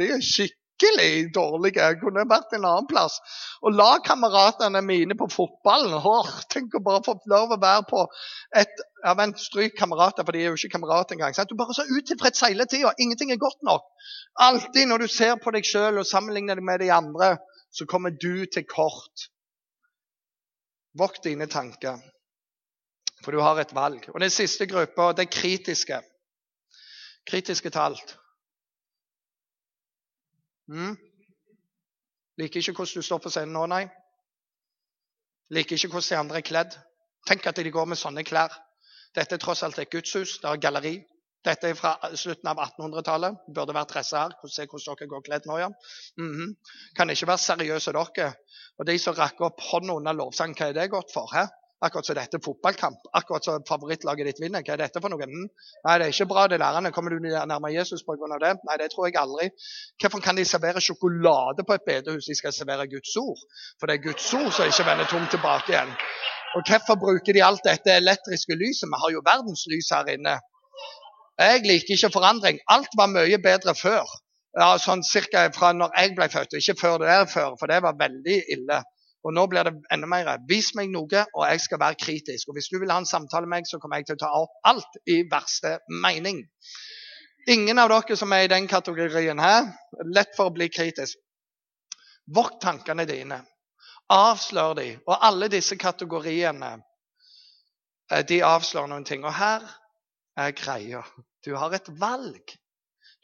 de 0.00 0.06
er 0.16 0.26
skikkelig 0.34 1.12
dårlige. 1.36 1.84
Jeg 1.84 2.00
kunne 2.00 2.24
vært 2.32 2.56
en 2.56 2.64
annen 2.64 2.88
plass. 2.88 3.20
Og 3.62 3.76
lagkameratene 3.76 4.82
mine 4.82 5.14
på 5.20 5.28
fotballen 5.36 6.00
Åh, 6.00 6.32
Tenk 6.52 6.80
å 6.80 6.84
bare 6.88 7.04
få 7.04 7.18
lov 7.28 7.52
å 7.52 7.60
være 7.60 7.84
på 7.92 8.08
et 8.62 8.86
ja, 9.06 9.14
men 9.14 9.36
Stryk 9.38 9.76
kamerater, 9.78 10.24
for 10.26 10.34
de 10.34 10.40
er 10.42 10.48
jo 10.50 10.58
ikke 10.58 10.72
kamerater 10.72 11.14
engang. 11.14 11.34
Sant? 11.34 11.50
Du 11.50 11.54
bare 11.58 11.74
så 11.74 11.84
utilfreds 11.86 12.42
hele 12.42 12.66
tida. 12.66 12.90
Ingenting 12.98 13.30
er 13.30 13.38
godt 13.38 13.62
nok. 13.62 13.84
Alltid 14.46 14.88
når 14.90 15.04
du 15.04 15.06
ser 15.06 15.36
på 15.42 15.52
deg 15.54 15.68
sjøl 15.68 16.00
og 16.02 16.08
sammenligner 16.08 16.58
deg 16.58 16.66
med 16.66 16.82
de 16.82 16.90
andre, 16.90 17.36
så 17.70 17.86
kommer 17.86 18.10
du 18.10 18.46
til 18.50 18.66
kort. 18.66 19.28
Vokt 20.98 21.22
dine 21.28 21.46
tanker, 21.46 22.02
for 23.22 23.30
du 23.30 23.44
har 23.44 23.60
et 23.62 23.74
valg. 23.74 24.08
Og 24.14 24.20
Den 24.20 24.30
siste 24.30 24.66
gruppa, 24.66 25.12
det 25.12 25.30
kritiske. 25.30 26.00
Kritiske 27.30 27.70
til 27.70 27.78
alt. 27.78 28.16
Mm. 30.66 30.96
Liker 32.42 32.58
ikke 32.58 32.72
hvordan 32.72 32.94
du 32.98 33.06
står 33.06 33.22
på 33.22 33.30
scenen 33.30 33.54
nå, 33.54 33.66
nei. 33.70 33.84
Liker 35.54 35.78
ikke 35.78 35.94
hvordan 35.94 36.10
de 36.10 36.22
andre 36.24 36.42
er 36.42 36.50
kledd. 36.50 36.78
Tenk 37.26 37.46
at 37.46 37.62
de 37.62 37.70
går 37.70 37.86
med 37.86 38.02
sånne 38.02 38.26
klær. 38.26 38.65
Dette 39.16 39.36
er 39.36 39.42
tross 39.42 39.62
alt 39.64 39.78
et 39.80 39.90
gudshus. 39.90 40.38
Det 40.42 40.50
er 40.50 40.62
galleri. 40.62 40.96
Dette 41.46 41.70
er 41.70 41.76
fra 41.78 41.92
slutten 42.18 42.50
av 42.50 42.58
1800-tallet. 42.64 43.44
Burde 43.54 43.74
vært 43.76 43.92
dressa 43.94 44.24
her. 44.24 44.34
Se 44.50 44.66
hvordan 44.66 44.98
dere 44.98 45.10
går 45.12 45.22
kledd 45.28 45.46
nå, 45.46 45.58
ja. 45.62 45.68
Mm 46.20 46.32
-hmm. 46.32 46.56
Kan 46.96 47.10
ikke 47.10 47.26
være 47.26 47.38
seriøse 47.38 47.92
dere. 47.92 48.32
Og 48.78 48.86
de 48.86 48.98
som 48.98 49.14
rakk 49.14 49.40
opp 49.40 49.60
hånda 49.70 49.92
under 49.92 50.12
lovsang, 50.12 50.56
hva 50.56 50.68
er 50.68 50.72
det 50.72 50.90
godt 50.90 51.12
for? 51.14 51.30
He? 51.34 51.46
Akkurat 51.80 52.06
som 52.06 52.16
dette 52.16 52.38
fotballkamp. 52.44 52.98
Akkurat 53.12 53.44
som 53.44 53.64
favorittlaget 53.68 54.26
ditt 54.26 54.40
vinner. 54.40 54.62
Hva 54.64 54.72
er 54.72 54.82
dette 54.82 55.00
for 55.00 55.12
noe? 55.12 55.26
Mm. 55.28 55.48
Nei, 55.84 55.98
det 55.98 56.06
er 56.06 56.12
ikke 56.14 56.30
bra, 56.32 56.46
det 56.48 56.58
lærerne. 56.58 56.92
Kommer 56.92 57.10
du 57.10 57.18
nærmere 57.18 57.74
Jesus 57.74 58.02
pga. 58.02 58.38
det? 58.44 58.54
Nei, 58.68 58.76
det 58.80 58.88
tror 58.90 59.06
jeg 59.06 59.16
aldri. 59.20 59.50
Hvorfor 60.00 60.20
kan 60.24 60.36
de 60.36 60.44
servere 60.44 60.80
sjokolade 60.80 61.64
på 61.68 61.72
et 61.76 61.84
bedehus? 61.86 62.24
De 62.24 62.34
skal 62.34 62.52
servere 62.52 62.88
Guds 62.94 63.16
ord. 63.16 63.40
For 63.78 63.86
det 63.86 63.94
er 63.94 64.06
Guds 64.08 64.34
ord 64.34 64.52
som 64.52 64.66
ikke 64.66 64.88
vender 64.90 65.06
tomt 65.12 65.30
tilbake 65.30 65.68
igjen. 65.72 65.92
Og 66.56 66.62
hvorfor 66.64 66.96
bruker 66.96 67.36
de 67.36 67.44
alt 67.44 67.64
dette 67.68 67.92
elektriske 67.92 68.56
lyset? 68.56 68.88
Vi 68.88 69.00
har 69.02 69.10
jo 69.12 69.24
verdenslys 69.26 69.90
her 69.92 70.08
inne. 70.14 70.38
Jeg 71.36 71.64
liker 71.68 71.96
ikke 71.96 72.14
forandring. 72.14 72.60
Alt 72.72 72.94
var 72.96 73.10
mye 73.12 73.38
bedre 73.44 73.74
før. 73.76 74.08
Ja, 74.56 74.70
sånn 74.80 75.02
cirka 75.04 75.42
fra 75.52 75.74
når 75.76 75.92
jeg 76.00 76.14
ble 76.16 76.28
født, 76.32 76.54
ikke 76.56 76.78
før 76.80 76.94
det 77.02 77.10
der 77.10 77.26
før, 77.28 77.58
for 77.60 77.68
det 77.68 77.82
var 77.84 77.98
veldig 78.00 78.38
ille. 78.54 78.78
Og 79.26 79.34
nå 79.36 79.44
blir 79.52 79.68
det 79.68 79.74
enda 79.92 80.08
mer. 80.08 80.30
Vis 80.48 80.70
meg 80.78 80.88
noe, 80.94 81.24
og 81.34 81.42
jeg 81.44 81.60
skal 81.60 81.82
være 81.82 81.98
kritisk. 82.00 82.48
Og 82.48 82.56
hvis 82.56 82.70
du 82.72 82.78
vil 82.80 82.92
ha 82.94 82.96
en 83.02 83.08
samtale 83.08 83.44
med 83.44 83.58
meg, 83.58 83.68
så 83.68 83.80
kommer 83.82 84.00
jeg 84.00 84.08
til 84.08 84.16
å 84.16 84.22
ta 84.22 84.30
opp 84.38 84.70
alt 84.70 84.96
i 85.12 85.18
verste 85.28 85.74
mening. 86.04 86.40
Ingen 87.52 87.82
av 87.82 87.92
dere 87.92 88.16
som 88.16 88.32
er 88.32 88.46
i 88.46 88.52
den 88.54 88.70
kategorien 88.70 89.42
her, 89.42 89.68
lett 90.14 90.32
for 90.38 90.48
å 90.48 90.56
bli 90.56 90.70
kritisk. 90.72 91.20
Vokt 92.32 92.62
tankene 92.64 93.04
dine. 93.06 93.42
Avslør 94.12 94.74
de. 94.78 94.86
Og 95.06 95.26
alle 95.26 95.48
disse 95.48 95.76
kategoriene, 95.76 96.76
eh, 98.12 98.22
de 98.28 98.42
avslører 98.44 98.86
noen 98.92 99.04
ting. 99.04 99.24
Og 99.24 99.34
her 99.34 99.66
er 100.36 100.50
greia. 100.50 101.02
Du 101.44 101.54
har 101.56 101.74
et 101.74 101.88
valg. 102.00 102.56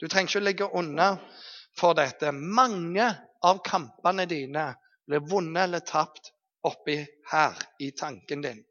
Du 0.01 0.07
trenger 0.07 0.29
ikke 0.29 0.41
å 0.41 0.47
ligge 0.47 0.69
under 0.75 1.17
for 1.77 1.93
dette. 1.93 2.31
Mange 2.31 3.07
av 3.43 3.63
kampene 3.63 4.25
dine 4.25 4.73
blir 5.07 5.23
vunnet 5.29 5.67
eller 5.67 5.79
tapt 5.79 6.31
oppi 6.63 6.97
her 7.31 7.57
i 7.79 7.91
tanken 7.91 8.41
din. 8.41 8.63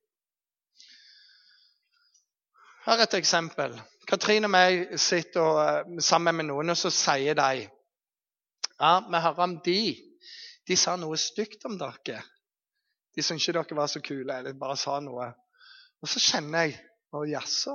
Her 2.84 2.98
er 2.98 3.06
et 3.06 3.14
eksempel. 3.14 3.76
Katrine 4.08 4.48
og 4.48 4.56
jeg 4.58 4.98
sitter 4.98 5.40
og, 5.40 6.00
sammen 6.02 6.40
med 6.40 6.48
noen, 6.48 6.72
og 6.72 6.78
så 6.78 6.90
sier 6.90 7.36
de 7.38 7.62
ja, 7.62 8.94
vi 9.06 9.20
hører 9.22 9.44
om 9.44 9.58
de. 9.62 9.82
De 10.68 10.78
sa 10.78 10.96
noe 10.96 11.18
stygt 11.18 11.64
om 11.68 11.76
dere. 11.80 12.22
De 13.12 13.22
syntes 13.24 13.48
ikke 13.48 13.58
dere 13.58 13.78
var 13.78 13.90
så 13.90 14.00
kule, 14.04 14.38
eller 14.38 14.58
bare 14.58 14.78
sa 14.80 14.98
noe. 15.04 15.28
Og 16.02 16.10
så 16.10 16.22
kjenner 16.22 16.68
jeg 16.68 16.80
Å, 17.12 17.26
jaså, 17.28 17.74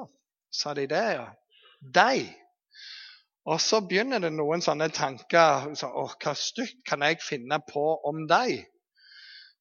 sa 0.50 0.72
de 0.74 0.88
det, 0.90 1.04
ja? 1.14 1.28
De 1.78 2.24
og 3.48 3.62
så 3.64 3.80
begynner 3.88 4.20
det 4.20 4.34
noen 4.36 4.62
sånne 4.64 4.90
tanker. 4.92 5.70
Så, 5.80 5.88
Å, 5.88 6.08
hva 6.20 6.34
stygt 6.36 6.82
kan 6.88 7.06
jeg 7.06 7.22
finne 7.24 7.62
på 7.70 7.86
om 8.10 8.26
deg? 8.28 8.66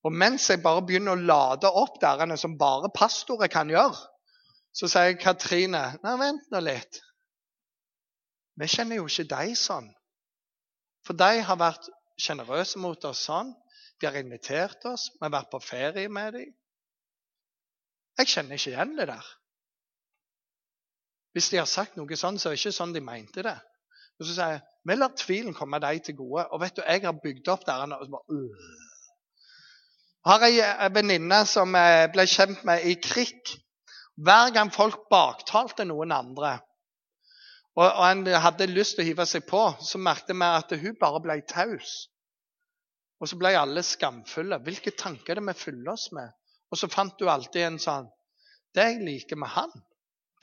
Og 0.07 0.15
mens 0.15 0.49
jeg 0.51 0.63
bare 0.63 0.83
begynner 0.87 1.15
å 1.15 1.27
lade 1.29 1.71
opp 1.71 2.01
derene 2.03 2.37
som 2.39 2.59
bare 2.59 2.91
pastorer 2.95 3.51
kan 3.51 3.71
gjøre, 3.71 3.99
så 4.77 4.91
sier 4.91 5.17
Katrine 5.19 5.83
Nei, 6.03 6.17
vent 6.21 6.51
nå 6.53 6.61
litt. 6.63 7.01
Vi 8.59 8.69
kjenner 8.71 9.01
jo 9.01 9.07
ikke 9.09 9.29
deg 9.31 9.55
sånn. 9.59 9.89
For 11.07 11.17
de 11.19 11.43
har 11.47 11.59
vært 11.61 11.89
sjenerøse 12.21 12.81
mot 12.83 13.05
oss 13.09 13.25
sånn. 13.29 13.53
De 14.01 14.09
har 14.09 14.19
invitert 14.21 14.85
oss. 14.89 15.09
Vi 15.15 15.25
har 15.25 15.33
vært 15.33 15.53
på 15.53 15.61
ferie 15.65 16.09
med 16.13 16.37
dem. 16.37 16.55
Jeg 18.17 18.33
kjenner 18.33 18.57
ikke 18.57 18.73
igjen 18.73 18.97
det 18.97 19.09
der. 19.11 19.27
Hvis 21.37 21.51
de 21.53 21.61
har 21.61 21.69
sagt 21.69 21.99
noe 21.99 22.17
sånn, 22.17 22.39
så 22.41 22.49
er 22.49 22.57
det 22.57 22.63
ikke 22.63 22.79
sånn 22.79 22.95
de 22.97 23.03
mente 23.05 23.45
det. 23.45 23.57
Og 24.17 24.25
så 24.25 24.33
sier 24.33 24.55
jeg 24.57 24.65
vi 24.87 24.95
lar 24.95 25.15
tvilen 25.19 25.55
komme 25.55 25.81
deg 25.83 26.05
til 26.07 26.17
gode. 26.21 26.47
Og 26.55 26.63
vet 26.63 26.77
du, 26.79 26.83
jeg 26.87 27.03
har 27.03 27.17
bygd 27.23 27.49
opp 27.51 27.65
der 27.67 27.83
og 27.85 28.05
så 28.07 28.13
bare, 28.13 28.37
øh. 28.39 28.75
har 30.31 30.45
ei 30.47 30.91
venninne 30.95 31.41
som 31.51 31.75
ble 32.15 32.27
kjent 32.31 32.63
med 32.69 32.87
i 32.87 32.95
krig. 33.03 33.57
Hver 34.17 34.53
gang 34.55 34.71
folk 34.73 35.09
baktalte 35.11 35.85
noen 35.85 36.15
andre, 36.15 36.57
og, 37.77 37.85
og 37.85 38.05
han 38.07 38.27
hadde 38.27 38.69
lyst 38.73 38.97
til 38.97 39.05
å 39.05 39.09
hive 39.11 39.27
seg 39.29 39.45
på, 39.49 39.63
så 39.85 40.01
merket 40.01 40.37
vi 40.37 40.49
at 40.49 40.77
hun 40.81 40.97
bare 41.01 41.23
ble 41.25 41.41
taus. 41.49 42.07
Og 43.21 43.29
så 43.29 43.39
ble 43.41 43.53
alle 43.57 43.85
skamfulle. 43.85 44.59
Hvilke 44.65 44.93
tanker 44.97 45.37
er 45.37 45.41
det 45.41 45.49
vi 45.51 45.61
fyller 45.61 45.93
oss 45.93 46.09
med? 46.17 46.33
Og 46.73 46.81
så 46.81 46.89
fant 46.93 47.17
du 47.21 47.29
alltid 47.31 47.63
en 47.65 47.79
sånn 47.81 48.09
Det 48.75 48.85
jeg 48.85 49.05
liker 49.07 49.39
med 49.41 49.49
han, 49.55 49.71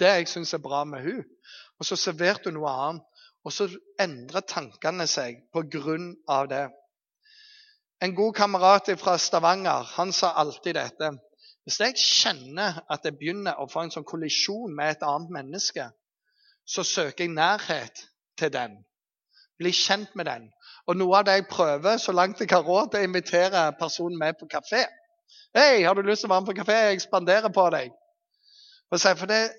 det 0.01 0.09
jeg 0.09 0.29
syns 0.31 0.55
er 0.55 0.61
bra 0.63 0.81
med 0.89 1.03
hun. 1.05 1.25
Og 1.77 1.85
så 1.85 1.97
serverte 1.99 2.49
hun 2.49 2.57
noe 2.57 2.71
annet. 2.85 3.09
Og 3.43 3.51
så 3.51 3.67
endrer 3.99 4.45
tankene 4.47 5.05
seg 5.09 5.43
på 5.53 5.65
grunn 5.69 6.13
av 6.31 6.47
det. 6.49 6.63
En 8.01 8.15
god 8.15 8.33
kamerat 8.35 8.89
fra 8.99 9.17
Stavanger 9.19 9.85
han 9.97 10.13
sa 10.15 10.31
alltid 10.39 10.79
dette. 10.79 11.11
Hvis 11.63 11.79
jeg 11.79 11.99
kjenner 11.99 12.81
at 12.91 13.05
jeg 13.05 13.17
begynner 13.19 13.59
å 13.59 13.67
få 13.71 13.83
en 13.83 13.93
sånn 13.93 14.07
kollisjon 14.07 14.73
med 14.75 14.95
et 14.95 15.05
annet 15.07 15.35
menneske, 15.35 15.89
så 16.67 16.83
søker 16.83 17.25
jeg 17.25 17.33
nærhet 17.33 18.05
til 18.37 18.53
den. 18.53 18.77
Bli 19.57 19.71
kjent 19.71 20.15
med 20.15 20.25
den. 20.25 20.49
Og 20.87 20.97
noe 20.97 21.17
av 21.17 21.25
det 21.25 21.37
jeg 21.37 21.47
prøver 21.51 21.97
så 21.97 22.11
langt 22.11 22.41
jeg 22.41 22.49
har 22.51 22.63
råd, 22.67 22.95
er 22.95 23.05
å 23.05 23.09
invitere 23.09 23.71
personen 23.79 24.19
med 24.19 24.39
på 24.39 24.49
kafé. 24.51 24.85
'Hei, 25.55 25.83
har 25.83 25.93
du 25.93 26.01
lyst 26.01 26.21
til 26.21 26.31
å 26.31 26.33
være 26.33 26.41
med 26.41 26.49
på 26.49 26.59
kafé? 26.61 26.77
Jeg 26.77 26.93
ekspanderer 26.93 27.49
på 27.53 27.69
deg.' 27.69 27.91
For 28.89 29.25
det, 29.25 29.51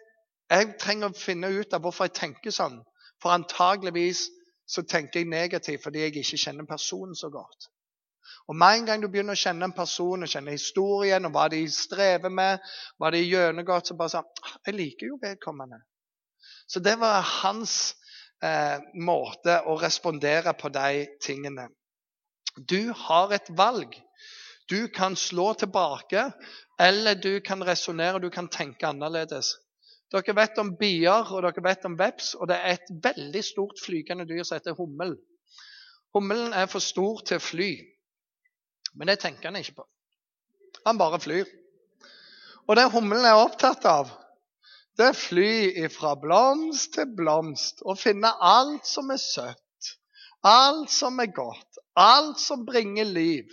Jeg 0.50 0.74
trenger 0.78 1.08
å 1.08 1.16
finne 1.16 1.48
ut 1.48 1.72
av 1.72 1.80
hvorfor 1.80 2.04
jeg 2.04 2.12
tenker 2.14 2.52
sånn. 2.52 2.82
For 3.22 3.32
antageligvis 3.32 4.26
så 4.68 4.82
tenker 4.82 5.20
jeg 5.20 5.28
negativt 5.28 5.82
fordi 5.82 6.02
jeg 6.02 6.16
ikke 6.16 6.40
kjenner 6.42 6.68
personen 6.68 7.16
så 7.16 7.30
godt. 7.32 7.70
Og 8.48 8.56
Med 8.56 8.78
en 8.78 8.86
gang 8.86 9.02
du 9.02 9.08
begynner 9.08 9.32
å 9.32 9.40
kjenne 9.40 9.64
en 9.64 9.72
person 9.72 10.22
og 10.22 10.28
kjenne 10.28 10.52
historien 10.52 11.24
og 11.24 11.32
hva 11.32 11.48
de 11.48 11.62
strever 11.72 12.28
med, 12.28 12.60
hva 12.98 13.10
de 13.10 13.22
gjennomgått, 13.24 13.88
så 13.88 13.96
bare 13.96 14.12
sånn 14.12 14.28
Jeg 14.66 14.74
liker 14.74 15.06
jo 15.06 15.18
vedkommende. 15.22 15.80
Så 16.66 16.80
det 16.80 16.96
var 17.00 17.24
hans 17.42 17.94
eh, 18.42 18.80
måte 18.94 19.60
å 19.68 19.76
respondere 19.80 20.54
på 20.56 20.70
de 20.72 21.04
tingene. 21.22 21.68
Du 22.56 22.92
har 23.06 23.32
et 23.34 23.50
valg. 23.50 23.96
Du 24.70 24.88
kan 24.88 25.16
slå 25.16 25.52
tilbake, 25.60 26.30
eller 26.80 27.14
du 27.14 27.40
kan 27.44 27.62
resonnere, 27.64 28.22
du 28.22 28.30
kan 28.30 28.48
tenke 28.48 28.88
annerledes. 28.88 29.58
Dere 30.14 30.36
vet 30.36 30.58
om 30.62 30.72
bier 30.78 31.26
og 31.34 31.42
dere 31.42 31.64
vet 31.64 31.84
om 31.88 31.96
veps, 31.98 32.34
og 32.38 32.48
det 32.48 32.56
er 32.56 32.76
et 32.76 32.92
veldig 33.04 33.42
stort 33.44 33.80
flygende 33.82 34.26
dyr 34.28 34.44
som 34.44 34.56
heter 34.56 34.76
hummel. 34.78 35.16
Hummelen 36.14 36.54
er 36.54 36.70
for 36.70 36.84
stor 36.84 37.20
til 37.26 37.40
å 37.40 37.42
fly, 37.42 37.70
men 38.94 39.10
det 39.10 39.18
tenker 39.24 39.50
han 39.50 39.58
ikke 39.58 39.80
på. 39.80 39.86
Han 40.86 41.00
bare 41.00 41.20
flyr. 41.20 41.48
Og 42.68 42.78
det 42.78 42.86
hummelen 42.92 43.26
er 43.26 43.40
opptatt 43.40 43.84
av, 43.90 44.12
det 44.98 45.10
fly 45.18 45.88
fra 45.90 46.14
blomst 46.20 46.94
til 46.94 47.10
blomst 47.16 47.82
og 47.82 47.98
finne 47.98 48.30
alt 48.40 48.86
som 48.86 49.10
er 49.10 49.20
søtt, 49.22 49.90
alt 50.46 50.92
som 50.92 51.18
er 51.22 51.32
godt, 51.34 51.80
alt 51.98 52.40
som 52.40 52.66
bringer 52.66 53.08
liv. 53.08 53.50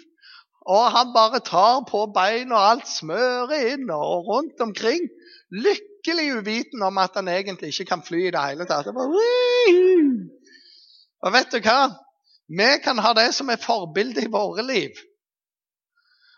Og 0.69 0.91
han 0.93 1.13
bare 1.15 1.41
tar 1.41 1.81
på 1.89 2.05
beina 2.13 2.53
og 2.53 2.67
alt 2.73 2.89
smøret 2.89 3.71
inn 3.73 3.89
og 3.95 4.27
rundt 4.29 4.61
omkring. 4.61 5.07
Lykkelig 5.51 6.27
uviten 6.37 6.83
om 6.85 6.99
at 7.01 7.17
han 7.17 7.31
egentlig 7.31 7.73
ikke 7.73 7.89
kan 7.95 8.05
fly 8.05 8.27
i 8.27 8.33
det 8.33 8.43
hele 8.45 8.67
tatt. 8.69 8.85
Det 8.85 8.93
bare, 8.93 10.29
og 11.21 11.33
vet 11.33 11.53
du 11.53 11.59
hva? 11.61 11.79
Vi 12.51 12.69
kan 12.83 12.99
ha 12.99 13.13
det 13.17 13.31
som 13.33 13.49
er 13.49 13.61
forbilde 13.61 14.25
i 14.25 14.31
våre 14.31 14.63
liv. 14.65 14.97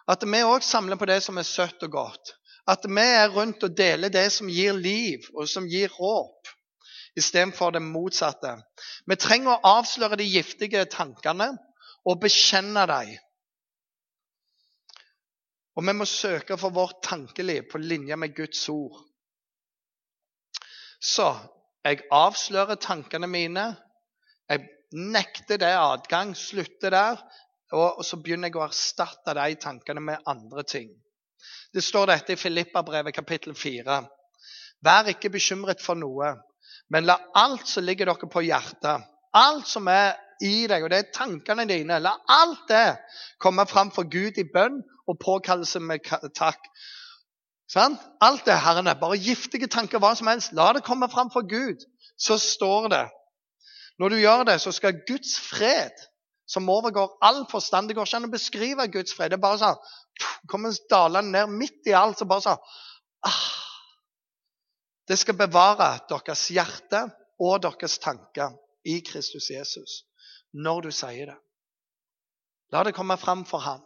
At 0.08 0.24
vi 0.28 0.44
òg 0.44 0.64
samler 0.64 1.00
på 1.00 1.08
det 1.10 1.22
som 1.24 1.40
er 1.40 1.48
søtt 1.48 1.84
og 1.88 1.92
godt. 1.92 2.34
At 2.68 2.86
vi 2.88 3.04
er 3.04 3.32
rundt 3.34 3.64
og 3.66 3.76
deler 3.76 4.12
det 4.14 4.30
som 4.32 4.48
gir 4.48 4.76
liv, 4.78 5.26
og 5.36 5.50
som 5.52 5.68
gir 5.68 5.92
håp, 5.92 6.48
istedenfor 7.20 7.76
det 7.76 7.84
motsatte. 7.84 8.56
Vi 9.08 9.18
trenger 9.20 9.56
å 9.58 9.78
avsløre 9.80 10.20
de 10.20 10.30
giftige 10.30 10.86
tankene 10.92 11.52
og 12.08 12.22
bekjenne 12.24 12.86
dem. 12.90 13.18
Og 15.74 15.88
vi 15.88 15.96
må 15.98 16.06
søke 16.06 16.58
for 16.62 16.74
vårt 16.74 17.02
tankeliv 17.04 17.66
på 17.72 17.82
linje 17.82 18.16
med 18.20 18.36
Guds 18.38 18.62
ord. 18.70 19.00
Så 21.04 21.34
jeg 21.84 22.06
avslører 22.14 22.80
tankene 22.80 23.28
mine. 23.28 23.66
Jeg 24.48 24.68
nekter 24.94 25.60
det 25.60 25.74
adgang, 25.76 26.36
slutter 26.38 26.94
der. 26.94 27.24
Og 27.74 28.06
så 28.06 28.20
begynner 28.22 28.52
jeg 28.52 28.60
å 28.60 28.68
erstatte 28.68 29.34
de 29.36 29.58
tankene 29.60 30.04
med 30.12 30.30
andre 30.30 30.64
ting. 30.64 30.94
Det 31.74 31.82
står 31.82 32.12
dette 32.12 32.36
i 32.36 32.38
Filippabrevet 32.38 33.16
kapittel 33.16 33.56
4. 33.58 34.02
Vær 34.86 35.08
ikke 35.10 35.32
bekymret 35.34 35.82
for 35.82 35.98
noe, 35.98 36.36
men 36.94 37.08
la 37.08 37.16
alt 37.40 37.66
som 37.70 37.86
ligger 37.88 38.12
dere 38.12 38.30
på 38.30 38.44
hjertet, 38.46 39.08
alt 39.34 39.68
som 39.68 39.88
er 39.90 40.14
i 40.44 40.68
deg, 40.70 40.84
og 40.84 40.92
det 40.92 41.00
er 41.00 41.14
tankene 41.16 41.66
dine, 41.66 41.98
la 42.04 42.14
alt 42.30 42.68
det 42.70 42.98
komme 43.42 43.66
fram 43.70 43.90
for 43.96 44.06
Gud 44.06 44.38
i 44.38 44.46
bønn 44.46 44.84
og 45.10 45.18
påkallelse 45.24 45.82
med 45.82 46.06
takk. 46.38 46.62
Sånn? 47.74 47.96
Alt 48.22 48.46
det 48.46 48.60
herrene, 48.62 48.94
bare 49.00 49.18
giftige 49.18 49.72
tanker, 49.72 50.02
hva 50.04 50.14
som 50.20 50.30
helst. 50.30 50.54
La 50.54 50.70
det 50.76 50.86
komme 50.86 51.10
fram 51.10 51.32
for 51.34 51.48
Gud. 51.50 51.82
Så 52.20 52.38
står 52.38 52.90
det 52.94 53.06
Når 53.98 54.10
du 54.10 54.16
gjør 54.18 54.44
det, 54.50 54.60
så 54.62 54.72
skal 54.74 55.02
Guds 55.08 55.40
fred, 55.42 55.94
som 56.46 56.70
overgår 56.70 57.18
all 57.22 57.44
forstand. 57.52 57.88
Det 57.88 57.96
går 57.98 58.08
ikke 58.08 58.20
an 58.20 58.28
å 58.30 58.34
beskrive 58.34 58.88
Guds 58.92 59.16
fred. 59.16 59.32
Det 59.32 59.42
bare 59.42 59.62
sånn 59.62 60.40
kommer 60.50 60.76
dalende 60.92 61.40
ned 61.40 61.56
midt 61.60 61.90
i 61.90 61.96
alt. 61.98 62.22
og 62.22 62.32
bare 62.32 62.46
sånn, 62.48 62.66
ah. 63.28 63.44
Det 65.08 65.18
skal 65.20 65.36
bevare 65.36 65.98
deres 66.10 66.46
hjerte 66.52 67.06
og 67.44 67.62
deres 67.64 67.98
tanker 68.00 68.54
i 68.88 69.02
Kristus 69.04 69.50
Jesus 69.52 70.04
når 70.54 70.86
du 70.86 70.92
sier 70.94 71.34
det. 71.34 71.40
La 72.72 72.84
det 72.84 72.96
komme 72.96 73.18
fram 73.18 73.44
for 73.46 73.64
ham. 73.64 73.82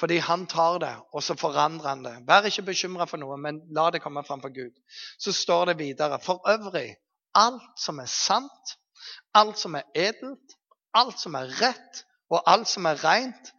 Fordi 0.00 0.18
han 0.20 0.44
tar 0.46 0.78
det, 0.78 0.92
og 1.16 1.22
så 1.24 1.34
forandrer 1.40 1.88
han 1.88 2.02
det. 2.04 2.14
Vær 2.28 2.44
ikke 2.44 2.66
bekymra 2.68 3.06
for 3.08 3.20
noe, 3.20 3.38
men 3.40 3.62
la 3.72 3.88
det 3.90 4.02
komme 4.04 4.22
fram 4.26 4.42
for 4.42 4.52
Gud. 4.52 4.74
Så 5.18 5.32
står 5.32 5.70
det 5.70 5.78
videre 5.78 6.18
For 6.20 6.44
øvrig, 6.52 6.90
alt 7.34 7.80
som 7.80 7.98
er 7.98 8.10
sant, 8.10 8.76
alt 9.34 9.58
som 9.58 9.74
er 9.74 9.88
edelt, 9.94 10.55
alt 10.96 11.20
som 11.20 11.36
er 11.38 11.52
rett, 11.60 12.02
og 12.32 12.42
alt 12.50 12.68
som 12.68 12.88
er 12.88 12.98
rent, 13.04 13.52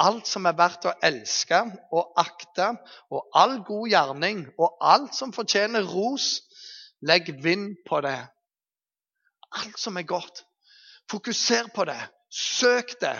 alt 0.00 0.28
som 0.28 0.46
er 0.48 0.56
verdt 0.56 0.88
å 0.88 0.94
elske 1.04 1.60
og 1.92 2.20
akte, 2.20 2.70
og 3.12 3.36
all 3.36 3.58
god 3.66 3.88
gjerning, 3.92 4.44
og 4.58 4.78
alt 4.80 5.16
som 5.16 5.34
fortjener 5.36 5.84
ros, 5.86 6.38
legg 7.06 7.28
vind 7.44 7.76
på 7.88 8.00
det. 8.04 8.18
Alt 9.60 9.78
som 9.80 9.98
er 10.00 10.08
godt. 10.08 10.44
Fokuser 11.10 11.68
på 11.74 11.84
det. 11.88 12.00
Søk 12.30 12.94
det. 13.00 13.16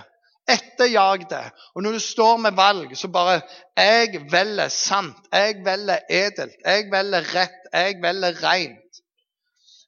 Etterjag 0.51 1.27
det. 1.31 1.45
Og 1.75 1.83
når 1.83 1.99
du 1.99 2.03
står 2.03 2.37
med 2.47 2.57
valg, 2.59 2.93
så 2.99 3.09
bare 3.09 3.41
Jeg 3.77 4.23
velger 4.31 4.69
sant. 4.69 5.17
Jeg 5.33 5.61
velger 5.65 5.99
edelt. 6.11 6.57
Jeg 6.65 6.87
velger 6.93 7.27
rett. 7.35 7.61
Jeg 7.73 7.99
velger 8.03 8.39
rent. 8.45 8.80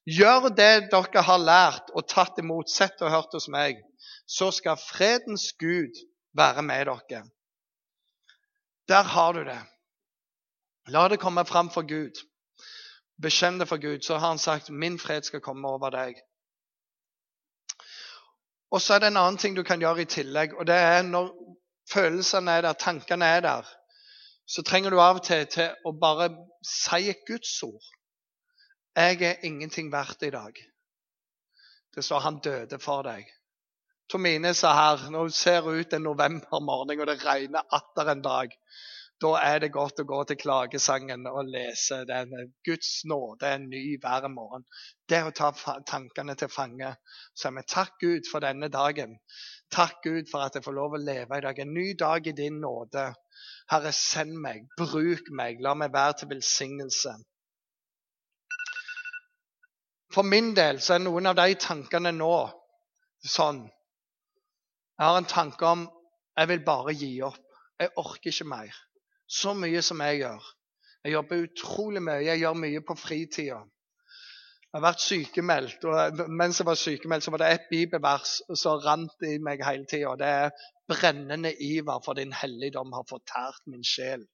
Gjør 0.06 0.48
det 0.50 0.90
dere 0.90 1.22
har 1.22 1.38
lært 1.38 1.92
og 1.94 2.08
tatt 2.10 2.38
imot, 2.42 2.70
sett 2.70 3.02
og 3.02 3.12
hørt 3.12 3.34
hos 3.36 3.46
meg. 3.48 3.78
Så 4.26 4.50
skal 4.50 4.80
fredens 4.80 5.52
Gud 5.60 5.94
være 6.34 6.62
med 6.62 6.90
dere. 6.90 7.22
Der 8.88 9.02
har 9.02 9.32
du 9.32 9.44
det. 9.44 9.60
La 10.88 11.06
det 11.08 11.20
komme 11.22 11.44
fram 11.46 11.70
for 11.70 11.86
Gud. 11.86 12.18
Bekjenn 13.22 13.60
det 13.60 13.68
for 13.68 13.78
Gud. 13.78 14.02
Så 14.02 14.18
har 14.18 14.28
han 14.28 14.38
sagt 14.38 14.70
'Min 14.70 14.98
fred 14.98 15.22
skal 15.22 15.40
komme 15.40 15.68
over 15.68 15.90
deg'. 15.90 16.18
Og 18.70 18.80
så 18.80 18.94
er 18.94 18.98
det 18.98 19.06
en 19.06 19.16
annen 19.16 19.38
ting 19.38 19.56
du 19.56 19.62
kan 19.62 19.80
gjøre 19.80 20.02
i 20.02 20.04
tillegg. 20.04 20.54
og 20.58 20.66
det 20.66 20.74
er 20.74 21.02
Når 21.02 21.30
følelsene 21.92 22.50
er 22.50 22.60
der, 22.60 22.72
tankene 22.72 23.24
er 23.24 23.40
der, 23.40 23.62
så 24.48 24.62
trenger 24.62 24.90
du 24.90 25.00
av 25.00 25.16
og 25.16 25.24
til, 25.24 25.46
til 25.46 25.70
å 25.84 25.92
bare 26.00 26.28
si 26.64 27.08
et 27.10 27.22
Guds 27.28 27.62
ord. 27.62 27.84
Jeg 28.96 29.22
er 29.22 29.44
ingenting 29.48 29.92
verdt 29.92 30.22
i 30.22 30.30
dag. 30.30 30.52
Det 31.94 32.04
står 32.04 32.20
han 32.20 32.40
døde 32.44 32.78
for 32.78 33.06
deg. 33.06 33.24
Tomine 34.12 34.52
sa 34.54 34.72
her 34.76 35.06
når 35.10 35.30
det 35.30 35.36
ser 35.36 35.68
ut 35.68 35.94
en 35.96 36.04
novembermorgen 36.04 37.00
og 37.00 37.08
det 37.08 37.22
regner 37.24 37.64
atter 37.72 38.10
en 38.12 38.20
dag, 38.24 38.52
da 39.22 39.30
er 39.38 39.62
det 39.62 39.70
godt 39.72 40.02
å 40.02 40.06
gå 40.10 40.18
til 40.28 40.40
klagesangen 40.42 41.24
og 41.30 41.48
lese 41.48 42.02
den. 42.08 42.34
Guds 42.66 42.90
nåde 43.08 43.48
er 43.54 43.64
ny 43.64 43.82
hver 44.02 44.28
morgen. 44.28 44.66
Det 45.08 45.22
å 45.24 45.32
ta 45.40 45.52
tankene 45.88 46.36
til 46.36 46.52
fange. 46.52 46.92
Så 47.32 47.54
vi 47.56 47.64
takk 47.64 47.96
Gud 48.02 48.28
for 48.28 48.44
denne 48.44 48.68
dagen. 48.68 49.16
Takk 49.72 50.02
Gud 50.04 50.28
for 50.28 50.44
at 50.44 50.58
jeg 50.58 50.66
får 50.66 50.76
lov 50.76 50.98
å 50.98 51.04
leve 51.04 51.38
i 51.38 51.44
dag. 51.46 51.64
En 51.64 51.72
ny 51.72 51.92
dag 51.96 52.26
i 52.26 52.36
din 52.36 52.60
nåde. 52.60 53.12
Herre, 53.72 53.92
send 53.96 54.36
meg. 54.42 54.66
Bruk 54.76 55.30
meg. 55.30 55.62
La 55.64 55.76
meg 55.78 55.94
være 55.94 56.18
til 56.20 56.34
velsignelse. 56.34 57.14
For 60.12 60.22
min 60.22 60.52
del 60.56 60.80
så 60.84 60.96
er 60.96 61.04
noen 61.04 61.30
av 61.30 61.36
de 61.38 61.54
tankene 61.60 62.12
nå 62.12 62.34
sånn 63.24 63.62
Jeg 63.64 65.08
har 65.08 65.18
en 65.18 65.28
tanke 65.28 65.66
om 65.66 65.84
jeg 66.38 66.48
vil 66.48 66.64
bare 66.64 66.92
gi 66.96 67.12
opp. 67.24 67.44
Jeg 67.80 67.92
orker 68.00 68.30
ikke 68.30 68.48
mer 68.48 68.76
så 69.32 69.54
mye 69.56 69.82
som 69.84 70.00
jeg 70.04 70.22
gjør. 70.22 70.48
Jeg 71.02 71.14
jobber 71.16 71.46
utrolig 71.46 72.02
mye. 72.04 72.24
Jeg 72.26 72.42
gjør 72.42 72.58
mye 72.62 72.82
på 72.86 72.96
fritida. 72.98 73.62
Jeg 74.72 74.78
har 74.78 74.84
vært 74.86 75.04
sykemeldt, 75.04 75.82
og 75.84 76.20
mens 76.32 76.60
jeg 76.60 76.66
var 76.66 76.78
sykemeldt, 76.80 77.24
så 77.26 77.32
var 77.34 77.42
det 77.42 77.48
ett 77.52 77.66
bibelvers 77.68 78.38
som 78.56 78.78
rant 78.80 79.26
i 79.28 79.34
meg 79.42 79.64
hele 79.66 79.84
tida. 79.88 80.14
Det 80.16 80.28
er 80.28 80.50
'brennende 80.88 81.52
iver 81.60 82.00
for 82.04 82.14
din 82.14 82.32
helligdom 82.32 82.92
har 82.92 83.04
fortært 83.08 83.60
min 83.66 83.84
sjel'. 83.84 84.24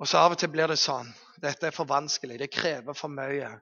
Og 0.00 0.08
så 0.08 0.18
Av 0.18 0.32
og 0.32 0.38
til 0.38 0.48
blir 0.48 0.66
det 0.66 0.78
sånn. 0.78 1.08
Dette 1.42 1.66
er 1.66 1.70
for 1.70 1.84
vanskelig. 1.84 2.38
Det 2.38 2.50
krever 2.50 2.92
for 2.92 3.08
mye. 3.08 3.60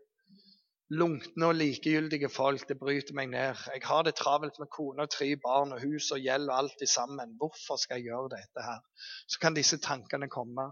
Lunkne 0.90 1.46
og 1.46 1.54
likegyldige 1.54 2.30
folk, 2.32 2.62
det 2.68 2.78
bryter 2.80 3.12
meg 3.14 3.28
ned. 3.28 3.58
Jeg 3.74 3.82
har 3.84 4.04
det 4.06 4.14
travelt 4.16 4.56
med 4.58 4.70
kone 4.72 5.04
og 5.04 5.10
tre 5.12 5.34
barn 5.36 5.74
og 5.76 5.82
hus 5.84 6.10
og 6.16 6.22
gjeld 6.24 6.48
og 6.48 6.58
alt 6.58 6.84
sammen. 6.88 7.34
Hvorfor 7.36 7.76
skal 7.76 8.00
jeg 8.00 8.08
gjøre 8.08 8.30
dette 8.38 8.64
her? 8.64 8.80
Så 9.28 9.40
kan 9.42 9.56
disse 9.56 9.78
tankene 9.84 10.30
komme. 10.32 10.70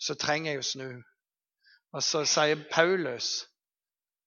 Så 0.00 0.16
trenger 0.16 0.54
jeg 0.54 0.62
å 0.62 0.68
snu. 0.70 0.88
Og 1.92 2.02
så 2.02 2.24
sier 2.24 2.64
Paulus 2.72 3.44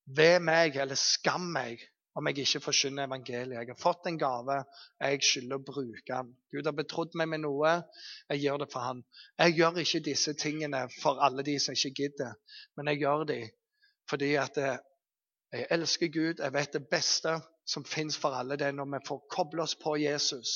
ved 0.06 0.40
meg 0.46 0.78
eller 0.78 0.96
skam 0.96 1.50
meg 1.58 1.82
om 2.18 2.30
jeg 2.30 2.46
ikke 2.46 2.64
forkynner 2.70 3.10
evangeliet. 3.10 3.58
Jeg 3.58 3.74
har 3.74 3.82
fått 3.82 4.08
en 4.10 4.18
gave, 4.18 4.62
jeg 5.02 5.26
skylder 5.26 5.60
å 5.60 5.66
bruke 5.66 6.06
den. 6.08 6.32
Gud 6.54 6.70
har 6.70 6.78
betrodd 6.78 7.18
meg 7.20 7.34
med 7.34 7.44
noe, 7.44 7.74
jeg 8.30 8.46
gjør 8.46 8.64
det 8.64 8.70
for 8.72 8.86
han. 8.86 9.04
Jeg 9.42 9.58
gjør 9.58 9.82
ikke 9.84 10.06
disse 10.06 10.34
tingene 10.38 10.88
for 11.02 11.22
alle 11.22 11.46
de 11.46 11.58
som 11.62 11.78
ikke 11.78 11.94
gidder, 12.00 12.38
men 12.78 12.94
jeg 12.94 13.04
gjør 13.04 13.26
de 13.30 13.42
fordi 14.10 14.36
at 14.40 14.58
eh, 14.58 14.78
jeg 15.52 15.68
elsker 15.72 16.08
Gud. 16.08 16.44
Jeg 16.44 16.54
vet 16.54 16.74
det 16.74 16.88
beste 16.92 17.38
som 17.68 17.86
fins 17.86 18.18
for 18.18 18.36
alle, 18.36 18.56
det 18.56 18.68
er 18.68 18.76
når 18.76 18.88
vi 18.94 19.00
får 19.08 19.24
koble 19.32 19.64
oss 19.64 19.76
på 19.76 19.96
Jesus. 20.00 20.52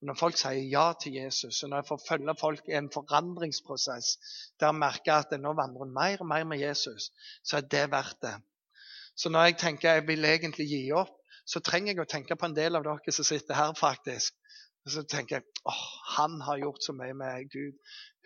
Og 0.00 0.08
når 0.08 0.18
folk 0.20 0.36
sier 0.36 0.60
ja 0.72 0.90
til 1.00 1.16
Jesus, 1.16 1.62
og 1.62 1.70
når 1.70 1.80
jeg 1.80 1.88
får 1.88 2.02
følge 2.08 2.34
folk 2.40 2.68
i 2.68 2.76
en 2.76 2.90
forandringsprosess 2.92 4.10
der 4.60 4.66
jeg 4.68 4.80
merker 4.80 5.14
at 5.14 5.32
nå 5.40 5.54
vandrer 5.56 5.92
mer 5.92 6.20
og 6.20 6.28
mer 6.28 6.44
med 6.44 6.60
Jesus, 6.60 7.10
så 7.44 7.60
er 7.60 7.68
det 7.76 7.86
verdt 7.92 8.20
det. 8.22 8.34
Så 9.16 9.28
når 9.28 9.48
jeg 9.48 9.58
tenker 9.58 9.92
jeg 9.92 10.06
vil 10.08 10.24
egentlig 10.24 10.68
gi 10.68 10.82
opp, 10.92 11.16
så 11.46 11.60
trenger 11.64 11.94
jeg 11.94 12.04
å 12.04 12.08
tenke 12.08 12.36
på 12.36 12.46
en 12.46 12.56
del 12.56 12.76
av 12.76 12.84
dere 12.84 13.12
som 13.12 13.26
sitter 13.26 13.56
her, 13.56 13.72
faktisk. 13.76 14.36
Og 14.90 14.94
så 14.96 15.02
tenker 15.06 15.36
jeg 15.36 15.66
åh, 15.70 15.82
han 16.16 16.40
har 16.42 16.58
gjort 16.58 16.82
så 16.82 16.92
mye 16.98 17.14
med 17.14 17.44
Gud. 17.52 17.76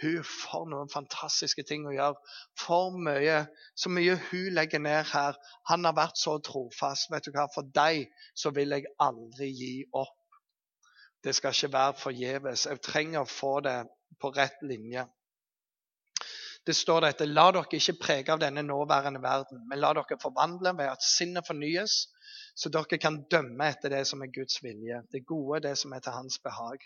Hun 0.00 0.22
får 0.24 0.62
noen 0.72 0.88
fantastiske 0.88 1.60
ting 1.68 1.84
å 1.84 1.92
gjøre. 1.92 2.16
For 2.56 2.94
mye, 2.96 3.42
så 3.76 3.92
mye 3.92 4.14
hun 4.30 4.46
legger 4.56 4.80
ned 4.80 5.10
her. 5.10 5.36
Han 5.68 5.84
har 5.84 5.92
vært 5.98 6.16
så 6.16 6.38
trofast. 6.40 7.10
Vet 7.12 7.28
du 7.28 7.34
hva, 7.34 7.44
For 7.52 7.68
deg 7.68 8.08
så 8.32 8.54
vil 8.56 8.72
jeg 8.72 8.88
aldri 8.96 9.50
gi 9.52 9.74
opp. 9.92 10.40
Det 11.20 11.36
skal 11.36 11.52
ikke 11.52 11.72
være 11.76 11.98
forgjeves. 12.00 12.64
Jeg 12.70 12.82
trenger 12.88 13.26
å 13.26 13.28
få 13.28 13.52
det 13.68 13.76
på 14.20 14.32
rett 14.32 14.64
linje. 14.64 15.04
Det 16.64 16.72
står 16.72 17.10
dette, 17.10 17.28
La 17.28 17.50
dere 17.52 17.76
ikke 17.76 17.98
prege 18.00 18.32
av 18.32 18.40
denne 18.40 18.64
nåværende 18.64 19.20
verden, 19.20 19.66
men 19.68 19.84
la 19.84 19.92
dere 19.92 20.16
forvandle 20.16 20.72
ved 20.78 20.94
at 20.94 21.04
sinnet 21.04 21.44
fornyes, 21.44 22.06
så 22.54 22.70
dere 22.70 22.98
kan 23.02 23.16
dømme 23.30 23.66
etter 23.66 23.90
det 23.90 24.04
som 24.06 24.22
er 24.22 24.30
Guds 24.34 24.60
vilje, 24.62 25.00
det 25.12 25.24
gode, 25.26 25.62
det 25.66 25.74
som 25.78 25.92
er 25.92 26.02
til 26.04 26.14
hans 26.14 26.38
behag. 26.38 26.84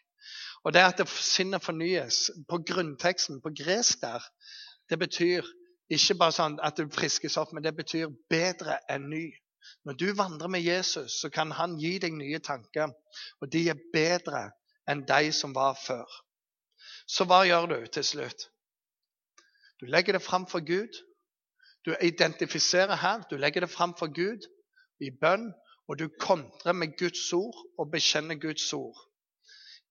Og 0.65 0.73
det 0.73 0.85
at 0.85 1.03
sinnet 1.09 1.65
fornyes 1.65 2.31
på 2.49 2.61
grunnteksten, 2.71 3.43
på 3.45 3.53
gresk 3.63 4.01
der, 4.01 4.25
det 4.89 4.99
betyr 4.99 5.45
ikke 5.93 6.17
bare 6.21 6.37
sånn 6.37 6.57
at 6.65 6.81
du 6.81 6.89
friskes 6.93 7.37
opp, 7.41 7.53
men 7.53 7.65
det 7.65 7.75
betyr 7.77 8.09
bedre 8.33 8.81
enn 8.89 9.11
ny. 9.13 9.27
Når 9.85 9.99
du 10.01 10.07
vandrer 10.17 10.49
med 10.49 10.65
Jesus, 10.65 11.21
så 11.21 11.29
kan 11.33 11.53
han 11.53 11.77
gi 11.81 11.99
deg 12.01 12.17
nye 12.17 12.41
tanker, 12.41 12.93
og 13.41 13.53
de 13.53 13.69
er 13.69 13.87
bedre 13.93 14.49
enn 14.89 15.05
de 15.09 15.33
som 15.37 15.53
var 15.57 15.77
før. 15.81 16.09
Så 17.09 17.25
hva 17.29 17.43
gjør 17.45 17.69
du 17.69 17.79
til 17.93 18.05
slutt? 18.05 18.49
Du 19.81 19.87
legger 19.87 20.17
det 20.17 20.25
fram 20.25 20.47
for 20.49 20.65
Gud. 20.65 20.97
Du 21.85 21.93
identifiserer 22.03 22.97
her. 22.97 23.23
Du 23.31 23.37
legger 23.37 23.65
det 23.65 23.71
fram 23.71 23.95
for 23.99 24.13
Gud 24.13 24.49
i 25.05 25.11
bønn, 25.11 25.51
og 25.89 25.99
du 25.99 26.09
kontrer 26.21 26.77
med 26.77 26.97
Guds 26.99 27.33
ord 27.33 27.57
og 27.79 27.91
bekjenner 27.93 28.41
Guds 28.41 28.67
ord. 28.77 28.99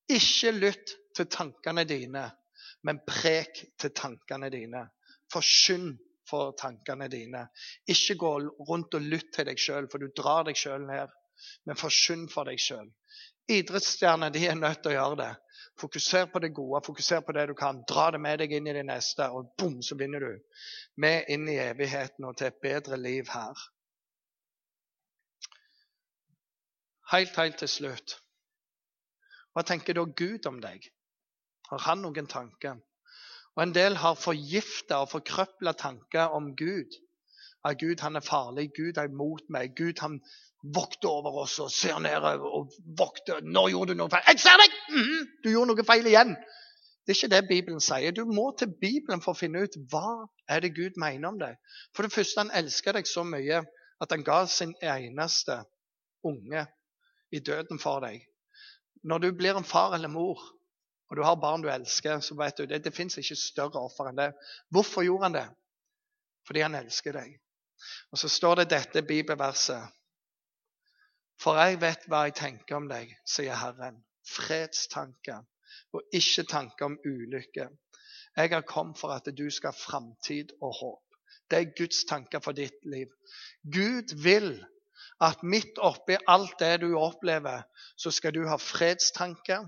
Ikke 0.09 0.53
lytt 0.55 0.93
til 1.17 1.29
tankene 1.31 1.83
dine, 1.89 2.27
men 2.85 3.01
prek 3.07 3.63
til 3.79 3.93
tankene 3.95 4.51
dine. 4.53 4.85
Forsyn 5.33 5.95
for 6.29 6.53
tankene 6.59 7.07
dine. 7.11 7.47
Ikke 7.89 8.15
gå 8.19 8.33
rundt 8.69 8.95
og 8.95 9.09
lytt 9.13 9.33
til 9.35 9.47
deg 9.49 9.59
sjøl, 9.59 9.89
for 9.91 10.03
du 10.03 10.11
drar 10.15 10.45
deg 10.47 10.59
sjøl 10.59 10.85
ned. 10.87 11.11
Men 11.65 11.79
forsyn 11.79 12.27
for 12.31 12.49
deg 12.49 12.61
sjøl. 12.61 12.87
Idrettsstjerner 13.51 14.31
de 14.33 14.47
er 14.47 14.57
nødt 14.59 14.81
til 14.83 14.93
å 14.93 14.97
gjøre 14.97 15.19
det. 15.21 15.33
Fokuser 15.79 16.25
på 16.31 16.41
det 16.43 16.53
gode, 16.57 16.81
fokuser 16.85 17.21
på 17.23 17.35
det 17.37 17.45
du 17.51 17.53
kan. 17.57 17.83
Dra 17.89 18.09
det 18.11 18.19
med 18.21 18.41
deg 18.41 18.53
inn 18.57 18.67
i 18.67 18.75
det 18.75 18.83
neste, 18.87 19.29
og 19.29 19.53
bom, 19.59 19.77
så 19.85 19.95
vinner 19.99 20.23
du. 20.23 20.61
Med 21.03 21.29
inn 21.31 21.47
i 21.51 21.59
evigheten 21.61 22.25
og 22.27 22.37
til 22.37 22.49
et 22.49 22.61
bedre 22.63 22.97
liv 22.99 23.29
her. 23.31 23.67
Helt, 27.11 27.35
helt 27.39 27.57
til 27.57 27.69
slutt. 27.71 28.17
Hva 29.55 29.63
tenker 29.63 29.95
da 29.95 30.03
Gud 30.03 30.45
om 30.49 30.59
deg? 30.61 30.83
Har 31.71 31.83
han 31.87 32.03
noen 32.03 32.27
tanker? 32.27 32.77
Og 33.55 33.63
En 33.63 33.73
del 33.73 33.95
har 33.97 34.19
forgifta 34.19 34.99
og 35.01 35.11
forkrøpla 35.15 35.73
tanker 35.73 36.35
om 36.37 36.55
Gud. 36.55 37.03
at 37.65 37.79
Gud 37.79 37.99
han 37.99 38.15
er 38.15 38.23
farlig, 38.23 38.69
Gud 38.75 38.97
er 38.97 39.09
imot 39.09 39.49
meg, 39.49 39.73
Gud 39.75 39.99
han 39.99 40.21
vokter 40.75 41.09
over 41.09 41.41
oss 41.41 41.57
og 41.59 41.71
ser 41.71 41.99
ned 41.99 42.23
og 42.37 42.71
vokter. 42.97 43.41
'Nå 43.41 43.67
gjorde 43.67 43.93
du 43.93 43.97
noe 43.97 44.09
feil.' 44.09 44.23
'Jeg 44.27 44.39
ser 44.39 44.57
deg!' 44.61 44.77
Mm 44.89 45.03
-hmm. 45.03 45.25
Du 45.43 45.49
gjorde 45.49 45.67
noe 45.73 45.83
feil 45.83 46.07
igjen. 46.07 46.35
Det 47.03 47.11
er 47.11 47.17
ikke 47.17 47.35
det 47.35 47.47
Bibelen 47.47 47.81
sier. 47.81 48.11
Du 48.11 48.25
må 48.25 48.55
til 48.59 48.71
Bibelen 48.81 49.21
for 49.21 49.31
å 49.31 49.39
finne 49.39 49.63
ut 49.63 49.75
hva 49.91 50.27
er 50.47 50.59
det 50.59 50.75
Gud 50.75 50.91
mener 50.95 51.27
om 51.27 51.39
deg. 51.39 51.55
For 51.95 52.03
det 52.03 52.13
første, 52.13 52.39
han 52.39 52.51
elsker 52.51 52.91
deg 52.91 53.07
så 53.07 53.23
mye 53.23 53.65
at 54.01 54.11
han 54.11 54.23
ga 54.23 54.45
sin 54.45 54.75
eneste 54.81 55.63
unge 56.23 56.67
i 57.31 57.39
døden 57.39 57.79
for 57.79 58.03
deg. 58.03 58.23
Når 59.03 59.23
du 59.23 59.31
blir 59.35 59.57
en 59.57 59.67
far 59.67 59.95
eller 59.95 60.11
mor, 60.11 60.41
og 61.07 61.17
du 61.17 61.23
har 61.23 61.39
barn 61.39 61.63
du 61.63 61.69
elsker, 61.71 62.19
så 62.19 62.35
vet 62.35 62.57
du 62.57 62.65
det, 62.65 62.83
det 62.83 62.95
fins 62.95 63.17
ikke 63.19 63.37
større 63.39 63.79
offer 63.79 64.09
enn 64.09 64.19
det. 64.19 64.31
Hvorfor 64.73 65.05
gjorde 65.07 65.29
han 65.29 65.37
det? 65.37 65.47
Fordi 66.47 66.63
han 66.65 66.75
elsker 66.75 67.15
deg. 67.15 67.37
Og 68.11 68.19
så 68.19 68.29
står 68.31 68.61
det 68.61 68.71
dette 68.73 69.05
bibelverset. 69.07 69.93
For 71.39 71.59
jeg 71.61 71.79
vet 71.81 72.07
hva 72.09 72.25
jeg 72.25 72.37
tenker 72.39 72.79
om 72.79 72.87
deg, 72.89 73.13
sier 73.27 73.55
Herren. 73.55 74.01
Fredstanker 74.27 75.45
og 75.95 76.15
ikke 76.15 76.43
tanker 76.49 76.89
om 76.89 76.97
ulykke. 77.05 77.67
Jeg 78.37 78.49
har 78.53 78.65
kommet 78.69 78.99
for 78.99 79.13
at 79.15 79.29
du 79.37 79.45
skal 79.53 79.71
ha 79.71 79.79
framtid 79.79 80.51
og 80.61 80.73
håp. 80.81 81.03
Det 81.49 81.59
er 81.59 81.75
Guds 81.77 82.03
tanker 82.09 82.41
for 82.43 82.57
ditt 82.57 82.83
liv. 82.85 83.07
Gud 83.63 84.13
vil 84.23 84.65
at 85.23 85.43
midt 85.43 85.79
oppi 85.81 86.17
alt 86.29 86.59
det 86.59 86.81
du 86.83 86.91
opplever, 86.97 87.63
så 87.97 88.11
skal 88.11 88.35
du 88.35 88.45
ha 88.47 88.57
fredstanker. 88.61 89.65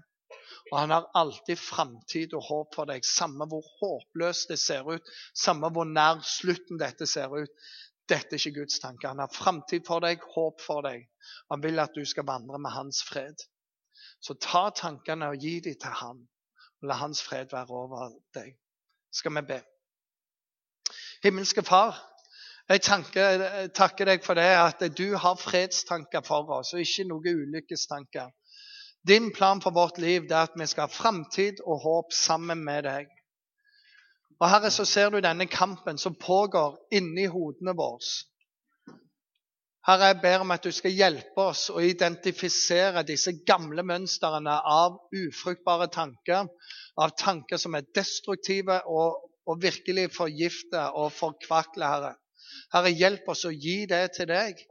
Og 0.71 0.77
han 0.77 0.93
har 0.93 1.09
alltid 1.17 1.57
framtid 1.57 2.33
og 2.38 2.45
håp 2.45 2.75
for 2.75 2.89
deg, 2.89 3.05
samme 3.05 3.47
hvor 3.49 3.65
håpløst 3.79 4.51
det 4.53 4.59
ser 4.62 4.85
ut, 4.85 5.05
samme 5.33 5.71
hvor 5.73 5.88
nær 5.89 6.21
slutten 6.25 6.77
dette 6.77 7.07
ser 7.09 7.33
ut. 7.33 7.69
Dette 8.09 8.35
er 8.35 8.41
ikke 8.41 8.62
Guds 8.62 8.79
tanke. 8.81 9.07
Han 9.09 9.21
har 9.21 9.33
framtid 9.33 9.85
for 9.88 10.05
deg, 10.05 10.21
håp 10.35 10.62
for 10.62 10.85
deg. 10.85 11.07
Han 11.49 11.63
vil 11.63 11.81
at 11.81 11.97
du 11.97 12.05
skal 12.05 12.27
vandre 12.29 12.62
med 12.62 12.73
hans 12.73 13.01
fred. 13.05 13.41
Så 14.21 14.35
ta 14.41 14.69
tankene 14.75 15.31
og 15.31 15.41
gi 15.41 15.59
dem 15.65 15.77
til 15.81 15.97
ham, 16.01 16.27
Og 16.81 16.88
la 16.88 16.95
hans 16.95 17.19
fred 17.23 17.49
være 17.51 17.75
over 17.75 18.13
deg. 18.33 18.53
Skal 19.12 19.33
vi 19.35 19.41
be. 19.41 19.57
Himmelske 21.23 21.63
Far, 21.63 21.97
jeg 22.69 22.82
tanker, 22.86 23.43
takker 23.73 24.05
deg 24.12 24.25
for 24.25 24.38
det 24.38 24.49
at 24.53 24.84
du 24.93 25.15
har 25.17 25.39
fredstanker 25.41 26.21
for 26.25 26.51
oss, 26.60 26.75
og 26.75 26.84
ikke 26.84 27.08
noen 27.10 27.45
ulykkestanker. 27.45 28.29
Din 29.08 29.32
plan 29.34 29.62
for 29.63 29.73
vårt 29.73 29.97
liv 29.97 30.27
er 30.29 30.43
at 30.43 30.58
vi 30.60 30.67
skal 30.69 30.86
ha 30.86 30.93
framtid 30.93 31.63
og 31.65 31.82
håp 31.82 32.13
sammen 32.13 32.62
med 32.63 32.86
deg. 32.86 33.08
Og 34.39 34.47
Herre, 34.51 34.69
så 34.71 34.86
ser 34.86 35.10
du 35.10 35.19
denne 35.19 35.47
kampen 35.51 35.97
som 35.97 36.15
pågår 36.15 36.77
inni 36.95 37.25
hodene 37.32 37.73
våre. 37.75 38.12
Herre, 39.88 40.12
jeg 40.12 40.21
ber 40.21 40.43
om 40.43 40.51
at 40.53 40.63
du 40.63 40.71
skal 40.75 40.93
hjelpe 40.93 41.41
oss 41.41 41.69
å 41.73 41.82
identifisere 41.82 43.01
disse 43.08 43.34
gamle 43.47 43.84
mønstrene 43.84 44.60
av 44.62 44.99
ufruktbare 45.15 45.89
tanker, 45.91 46.47
av 46.99 47.15
tanker 47.17 47.58
som 47.58 47.75
er 47.75 47.88
destruktive 47.95 48.82
og, 48.86 49.23
og 49.49 49.62
virkelig 49.63 50.12
forgifter 50.13 50.93
og 50.99 51.15
forkvakler, 51.15 51.88
Herre. 51.88 52.17
Herre, 52.73 52.91
hjelp 52.91 53.27
oss 53.31 53.45
å 53.45 53.53
gi 53.53 53.83
det 53.89 54.03
til 54.17 54.29
deg. 54.31 54.62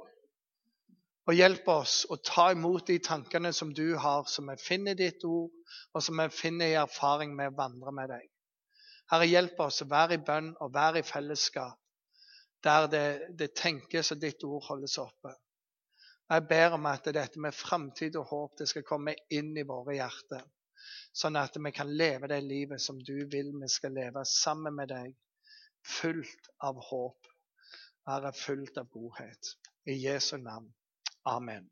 Og 1.29 1.37
hjelp 1.37 1.67
oss 1.69 2.07
å 2.09 2.17
ta 2.25 2.49
imot 2.55 2.87
de 2.89 2.97
tankene 3.05 3.53
som 3.53 3.75
du 3.77 3.97
har, 4.01 4.25
som 4.33 4.49
vi 4.49 4.57
finner 4.63 4.97
i 4.97 5.03
ditt 5.03 5.25
ord, 5.29 5.53
og 5.93 6.05
som 6.05 6.23
vi 6.23 6.29
finner 6.33 6.73
i 6.73 6.79
erfaring 6.81 7.35
med 7.37 7.53
å 7.53 7.59
vandre 7.59 7.93
med 7.93 8.09
deg. 8.15 8.25
Herre, 9.13 9.29
hjelp 9.29 9.61
oss 9.65 9.83
å 9.85 9.91
være 9.91 10.17
i 10.17 10.25
bønn 10.25 10.55
og 10.65 10.73
være 10.75 11.03
i 11.03 11.07
fellesskap 11.07 11.77
der 12.65 12.89
det, 12.91 13.21
det 13.39 13.55
tenkes 13.55 14.13
og 14.13 14.21
ditt 14.23 14.43
ord 14.45 14.65
holdes 14.69 14.99
oppe. 14.99 15.33
Jeg 16.29 16.45
ber 16.49 16.75
om 16.77 16.87
at 16.91 17.07
dette 17.15 17.41
med 17.41 17.57
framtid 17.57 18.17
og 18.21 18.27
håp 18.33 18.59
det 18.59 18.69
skal 18.69 18.85
komme 18.85 19.15
inn 19.33 19.55
i 19.57 19.65
våre 19.69 19.95
hjerter, 19.97 20.43
sånn 21.15 21.39
at 21.41 21.57
vi 21.57 21.73
kan 21.73 21.89
leve 21.89 22.29
det 22.29 22.43
livet 22.45 22.83
som 22.83 22.99
du 23.01 23.15
vil 23.33 23.55
vi 23.63 23.71
skal 23.73 23.95
leve 23.97 24.25
sammen 24.29 24.77
med 24.77 24.93
deg, 24.93 25.15
fullt 26.01 26.51
av 26.69 26.83
håp, 26.91 27.28
være 28.09 28.33
fullt 28.37 28.79
av 28.81 28.89
godhet. 28.95 29.55
I 29.87 29.97
Jesu 30.07 30.37
navn. 30.37 30.73
Amen. 31.25 31.71